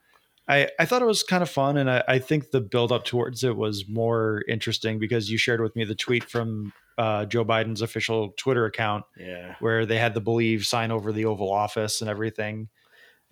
[0.47, 3.05] I I thought it was kind of fun, and I, I think the build up
[3.05, 7.45] towards it was more interesting because you shared with me the tweet from uh, Joe
[7.45, 12.01] Biden's official Twitter account yeah, where they had the believe sign over the Oval Office
[12.01, 12.69] and everything.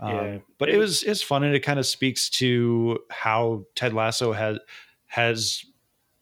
[0.01, 3.93] Um, but It it was it's fun and it kind of speaks to how Ted
[3.93, 4.59] Lasso has
[5.07, 5.63] has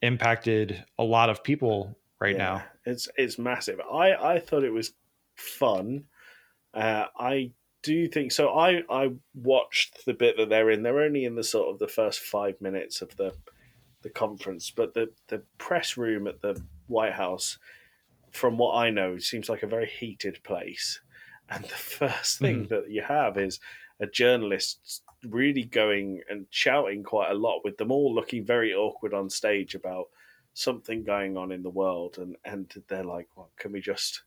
[0.01, 2.63] impacted a lot of people right Yeah, now.
[2.85, 3.79] It's it's massive.
[3.79, 4.93] I I thought it was
[5.35, 6.05] fun.
[6.73, 7.51] Uh, I
[7.81, 8.57] do think so.
[8.57, 10.83] I I watched the bit that they're in.
[10.83, 13.33] They're only in the sort of the first five minutes of the
[14.01, 17.57] the conference, but the the press room at the White House,
[18.31, 21.01] from what I know, seems like a very heated place.
[21.49, 23.59] And the first thing that you have is
[23.99, 29.13] a journalist really going and shouting quite a lot with them all looking very awkward
[29.13, 30.07] on stage about
[30.53, 32.17] something going on in the world.
[32.17, 34.23] And and they're like well can we just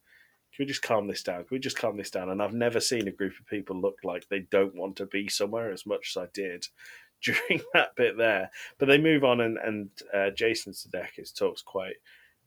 [0.54, 1.44] can we just calm this down?
[1.44, 2.28] Can we just calm this down?
[2.28, 5.28] And i've never seen a group of people look like they don't want to be
[5.28, 6.66] somewhere as much as i did
[7.22, 8.50] during that bit there.
[8.78, 11.96] But they move on and and uh, jason sudeikis talks quite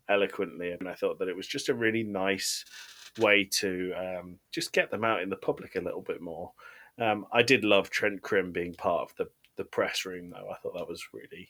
[0.07, 0.71] eloquently.
[0.71, 2.63] And i thought that it was just a really nice
[3.19, 6.51] way to um, just get them out in the public a little bit more.
[6.99, 10.49] Um, I did love Trent Crimm being part of the the press room, though.
[10.49, 11.49] I thought that was really,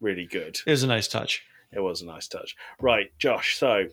[0.00, 0.58] really good.
[0.66, 1.42] It was a nice touch.
[1.72, 2.56] It was a nice touch.
[2.80, 3.56] Right, Josh.
[3.56, 3.84] So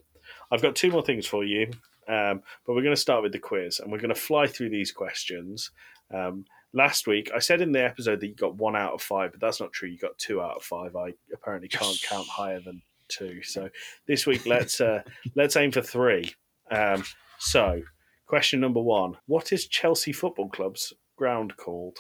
[0.52, 1.72] I've got two more things for you,
[2.08, 4.70] um, but we're going to start with the quiz, and we're going to fly through
[4.70, 5.72] these questions.
[6.14, 9.32] Um, last week, I said in the episode that you got one out of five,
[9.32, 9.90] but that's not true.
[9.90, 10.96] You got two out of five.
[10.96, 13.44] I apparently can't count higher than two.
[13.44, 13.70] So
[14.08, 15.04] this week, let's uh,
[15.36, 16.34] let's aim for three.
[16.72, 17.04] Um,
[17.40, 17.82] so,
[18.26, 21.98] question number one: What is Chelsea Football Club's ground called?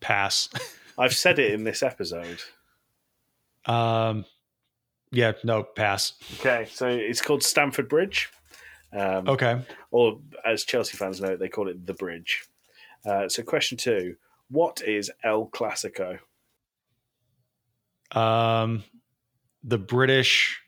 [0.00, 0.48] Pass.
[0.98, 2.40] I've said it in this episode.
[3.64, 4.24] Um,
[5.10, 6.12] yeah, no, pass.
[6.40, 8.28] Okay, so it's called Stamford Bridge.
[8.92, 9.60] Um, Okay.
[9.90, 12.44] or as Chelsea fans know, they call it the Bridge.
[13.04, 14.16] Uh, so, question two:
[14.50, 16.18] What is El Clasico?
[18.12, 18.84] Um,
[19.64, 20.60] the British,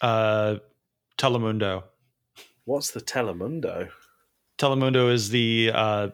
[0.00, 0.56] uh,
[1.20, 1.84] Telemundo.
[2.64, 3.90] What's the Telemundo?
[4.56, 6.08] Telemundo is the uh,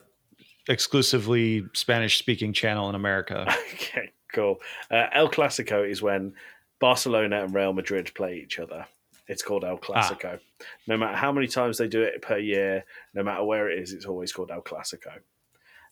[0.68, 3.46] exclusively Spanish-speaking channel in America.
[3.74, 4.60] Okay, cool.
[4.90, 6.34] Uh, El Clasico is when
[6.80, 8.84] Barcelona and Real Madrid play each other.
[9.28, 10.40] It's called El Clasico.
[10.86, 12.84] No matter how many times they do it per year,
[13.14, 15.12] no matter where it is, it's always called El Clasico.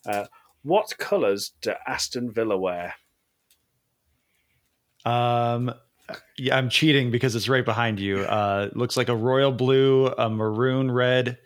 [0.05, 0.25] Uh,
[0.63, 2.93] what colours do Aston Villa wear?
[5.05, 5.73] Um,
[6.37, 8.19] yeah, I'm cheating because it's right behind you.
[8.19, 11.37] Uh, looks like a royal blue, a maroon red,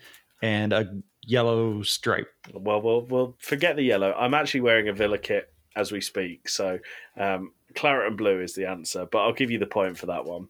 [0.42, 2.28] and a yellow stripe.
[2.54, 4.14] Well, we'll, we'll forget the yellow.
[4.14, 6.50] I'm actually wearing a Villa kit as we speak.
[6.50, 6.80] So,
[7.18, 10.26] um, claret and blue is the answer, but I'll give you the point for that
[10.26, 10.48] one.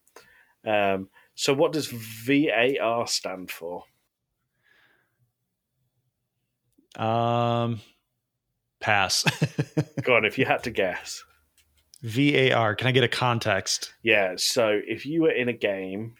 [0.66, 3.84] Um, so, what does VAR stand for?
[6.96, 7.82] Um,
[8.80, 9.24] pass.
[10.04, 11.24] Go on, if you had to guess.
[12.04, 12.76] VAR.
[12.76, 13.94] Can I get a context?
[14.04, 16.16] Yeah, so if you were in a game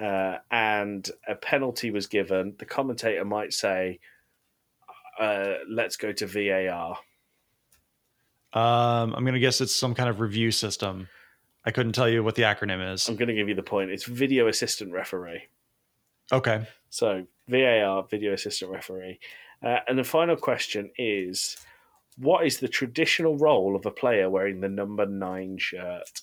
[0.00, 4.00] uh, and a penalty was given, the commentator might say,
[5.18, 6.98] uh, let's go to VAR.
[8.54, 11.08] Um, I'm gonna guess it's some kind of review system.
[11.64, 13.08] I couldn't tell you what the acronym is.
[13.08, 13.90] I'm going to give you the point.
[13.90, 15.42] It's video assistant referee.
[16.32, 16.66] Okay.
[16.90, 19.20] So VAR, video assistant referee.
[19.62, 21.56] Uh, and the final question is
[22.16, 26.22] what is the traditional role of a player wearing the number nine shirt?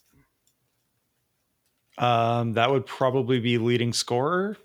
[1.97, 4.57] Um, that would probably be leading scorer.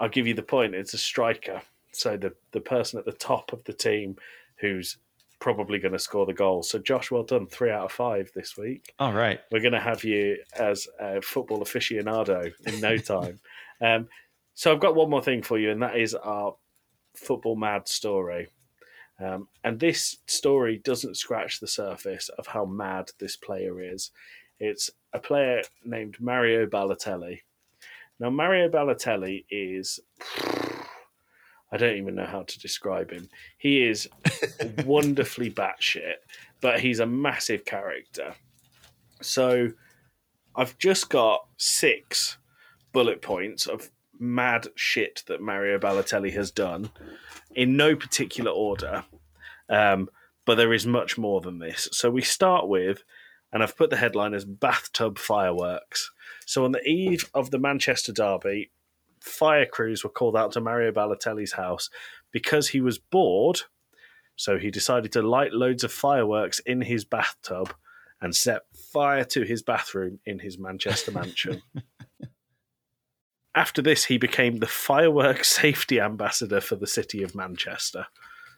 [0.00, 0.74] I'll give you the point.
[0.74, 1.62] It's a striker.
[1.92, 4.16] So the, the person at the top of the team
[4.56, 4.98] who's
[5.38, 6.62] probably going to score the goal.
[6.62, 7.46] So Josh, well done.
[7.46, 8.92] Three out of five this week.
[8.98, 9.40] All right.
[9.52, 13.40] We're going to have you as a football aficionado in no time.
[13.80, 14.08] um,
[14.54, 16.54] so I've got one more thing for you, and that is our
[17.16, 18.48] football mad story.
[19.20, 24.10] Um, and this story doesn't scratch the surface of how mad this player is.
[24.58, 27.40] It's a player named Mario Balotelli.
[28.18, 30.00] Now, Mario Balotelli is.
[31.72, 33.28] I don't even know how to describe him.
[33.58, 34.08] He is
[34.84, 36.14] wonderfully batshit,
[36.60, 38.34] but he's a massive character.
[39.20, 39.70] So
[40.54, 42.38] I've just got six
[42.92, 46.90] bullet points of mad shit that Mario Balotelli has done
[47.54, 49.04] in no particular order.
[49.68, 50.08] Um,
[50.46, 51.88] but there is much more than this.
[51.92, 53.02] So we start with,
[53.52, 56.10] and I've put the headline as bathtub fireworks.
[56.46, 58.70] So on the eve of the Manchester Derby,
[59.20, 61.88] fire crews were called out to Mario Balotelli's house
[62.30, 63.62] because he was bored.
[64.36, 67.72] So he decided to light loads of fireworks in his bathtub
[68.20, 71.62] and set fire to his bathroom in his Manchester mansion.
[73.54, 78.06] After this, he became the fireworks safety ambassador for the city of Manchester.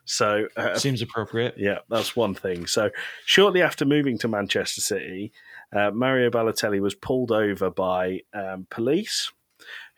[0.04, 1.54] So, uh, Seems appropriate.
[1.56, 2.66] yeah, that's one thing.
[2.66, 2.90] So,
[3.24, 5.32] shortly after moving to Manchester City,
[5.74, 9.32] uh, Mario Balotelli was pulled over by um, police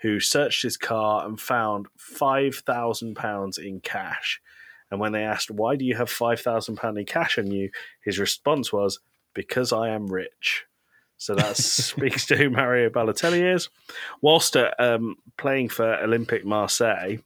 [0.01, 4.40] who searched his car and found £5,000 in cash.
[4.90, 7.70] And when they asked, Why do you have £5,000 in cash on you?
[8.03, 9.01] his response was,
[9.34, 10.64] Because I am rich.
[11.19, 13.69] So that speaks to who Mario Balotelli is.
[14.23, 17.19] Whilst uh, um, playing for Olympique Marseille,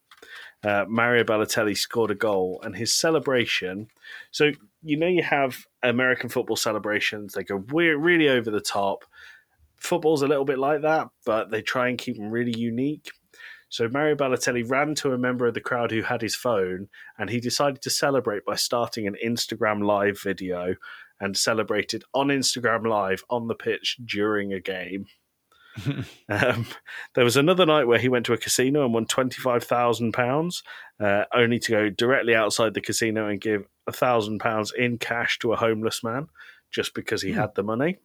[0.64, 3.88] uh, Mario Balotelli scored a goal, and his celebration.
[4.30, 9.04] So you know you have American football celebrations; they go re- really over the top.
[9.76, 13.10] Football's a little bit like that, but they try and keep them really unique.
[13.72, 17.30] So Mario Balotelli ran to a member of the crowd who had his phone, and
[17.30, 20.74] he decided to celebrate by starting an Instagram live video
[21.18, 25.06] and celebrated on Instagram live on the pitch during a game.
[26.28, 26.66] Um,
[27.14, 30.12] there was another night where he went to a casino and won twenty five thousand
[30.12, 30.62] pounds,
[31.00, 35.38] uh, only to go directly outside the casino and give a thousand pounds in cash
[35.38, 36.28] to a homeless man,
[36.70, 37.96] just because he had the money.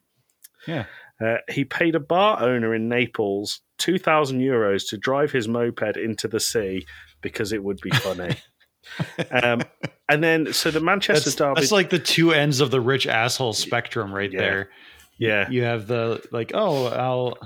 [0.67, 0.85] Yeah.
[1.19, 6.27] Uh, he paid a bar owner in Naples 2,000 euros to drive his moped into
[6.27, 6.85] the sea
[7.21, 8.35] because it would be funny.
[9.31, 9.61] um,
[10.09, 11.59] and then, so the Manchester That's, Derby.
[11.61, 14.39] that's like the two ends of the rich asshole spectrum right Yeah.
[14.39, 14.69] there.
[15.17, 15.49] yeah.
[15.49, 17.37] You have the like, oh, I'll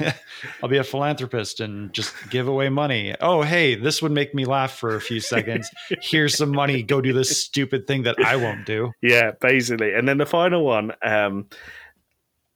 [0.62, 3.14] I'll be a philanthropist and just give away money.
[3.20, 5.70] Oh, hey, this would make me laugh for a few seconds.
[6.02, 6.82] Here's some money.
[6.82, 8.90] Go do this stupid thing that I won't do.
[9.02, 9.94] Yeah, basically.
[9.94, 11.46] And then the final one, um,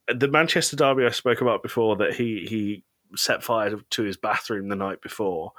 [0.09, 2.85] the Manchester Derby I spoke about before that he he
[3.17, 5.53] set fire to his bathroom the night before.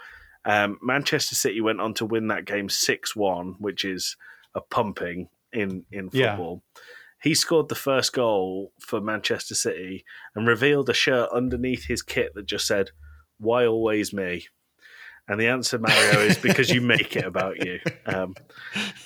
[0.44, 4.16] Um, Manchester City went on to win that game six one, which is
[4.54, 6.32] a pumping in in Yeah.
[6.36, 6.64] football.
[7.22, 12.34] He scored the first goal for Manchester City and revealed a shirt underneath his kit
[12.36, 12.92] that just said,
[13.40, 14.48] "Why always me?"
[15.28, 17.80] And the answer, Mario, is because you make it about you.
[18.06, 18.36] Um,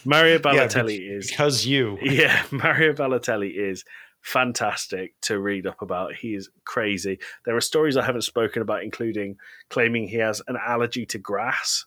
[0.04, 1.98] Mario Yeah, Balotelli is Because you.
[2.02, 3.86] yeah, Mario Balotelli is
[4.22, 6.14] fantastic to read up about.
[6.16, 7.20] He is crazy.
[7.46, 9.38] There are stories I haven't spoken about, including
[9.70, 11.86] claiming he has an allergy to grass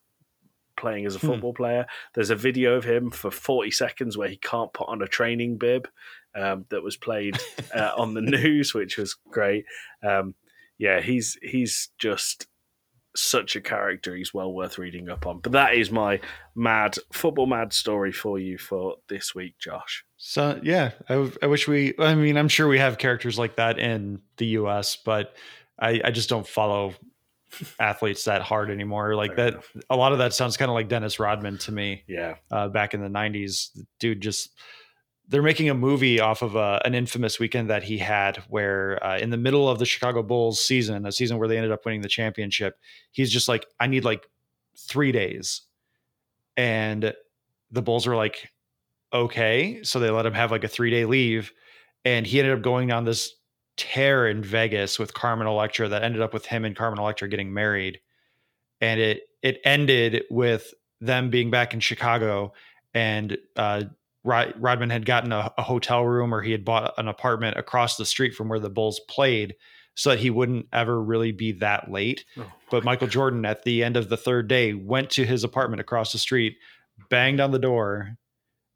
[0.76, 1.26] playing as a Hmm.
[1.28, 1.86] football player.
[2.14, 5.58] There's a video of him for 40 seconds where he can't put on a training
[5.58, 5.88] bib
[6.34, 7.38] um, that was played
[7.74, 9.64] uh, on the news, which was great.
[10.02, 10.34] Um,
[10.78, 12.46] yeah, he's he's just
[13.14, 14.16] such a character.
[14.16, 15.40] He's well worth reading up on.
[15.40, 16.20] But that is my
[16.54, 20.04] mad football mad story for you for this week, Josh.
[20.16, 21.94] So yeah, I, I wish we.
[21.98, 25.34] I mean, I'm sure we have characters like that in the U.S., but
[25.78, 26.94] I, I just don't follow
[27.78, 29.14] athletes that hard anymore.
[29.14, 32.04] Like Fair that, a lot of that sounds kind of like Dennis Rodman to me.
[32.06, 32.36] Yeah.
[32.50, 34.50] uh, back in the 90s dude just
[35.32, 39.18] they're making a movie off of a, an infamous weekend that he had where uh,
[39.18, 42.02] in the middle of the chicago bulls season a season where they ended up winning
[42.02, 42.78] the championship
[43.10, 44.28] he's just like i need like
[44.76, 45.62] three days.
[46.56, 47.14] And
[47.70, 48.50] the bulls were like
[49.12, 49.82] okay.
[49.82, 51.52] So they let him have like a three day leave
[52.04, 53.34] and he ended up going on this
[53.76, 57.52] tear in vegas with carmen electra that ended up with him and carmen electra getting
[57.52, 58.00] married.
[58.80, 62.52] And it it ended with them being back in Chicago,
[62.94, 63.84] and uh,
[64.24, 67.96] Rod- Rodman had gotten a, a hotel room or he had bought an apartment across
[67.96, 69.54] the street from where the Bulls played,
[69.94, 72.24] so that he wouldn't ever really be that late.
[72.38, 75.80] Oh, But Michael Jordan, at the end of the third day, went to his apartment
[75.80, 76.56] across the street,
[77.10, 78.16] banged on the door,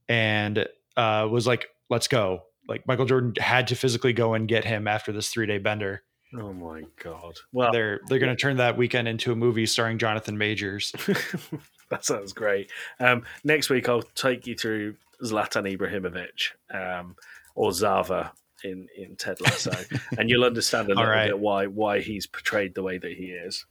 [0.09, 0.67] and
[0.97, 4.89] uh, was like, "Let's go." Like Michael Jordan had to physically go and get him
[4.89, 6.03] after this three day bender.
[6.37, 7.37] Oh my god.
[7.53, 10.93] Well, They're they're going to turn that weekend into a movie starring Jonathan Majors.
[11.91, 12.71] that sounds great.
[13.01, 17.17] Um, next week, I'll take you through Zlatan Ibrahimovic um,
[17.55, 18.33] or Zava
[18.65, 19.73] in, in Ted Lasso,
[20.19, 21.27] and you'll understand a little right.
[21.29, 23.67] bit why why he's portrayed the way that he is.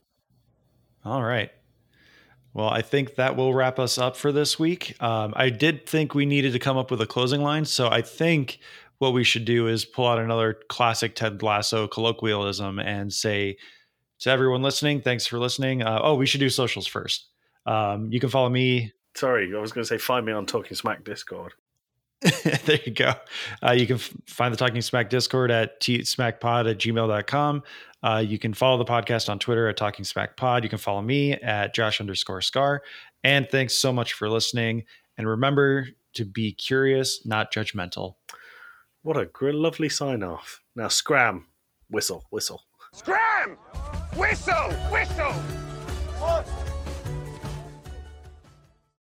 [1.03, 1.51] All right.
[2.53, 4.95] Well, I think that will wrap us up for this week.
[5.03, 7.65] Um, I did think we needed to come up with a closing line.
[7.65, 8.59] So I think
[8.99, 13.57] what we should do is pull out another classic Ted Lasso colloquialism and say
[14.19, 15.83] to everyone listening, thanks for listening.
[15.83, 17.27] Uh, oh, we should do socials first.
[17.65, 18.91] Um, you can follow me.
[19.15, 21.53] Sorry, I was going to say find me on Talking Smack Discord.
[22.65, 23.13] there you go.
[23.61, 27.63] Uh, you can f- find the Talking Smack Discord at tsmackpod at gmail.com.
[28.03, 30.63] Uh, you can follow the podcast on Twitter at Talking Smack Pod.
[30.63, 32.81] You can follow me at Josh underscore Scar.
[33.23, 34.83] And thanks so much for listening.
[35.17, 38.15] And remember to be curious, not judgmental.
[39.01, 40.61] What a gr- lovely sign off.
[40.75, 41.47] Now, scram,
[41.89, 42.63] whistle, whistle.
[42.93, 43.57] Scram!
[44.15, 44.71] Whistle!
[44.89, 45.33] Whistle!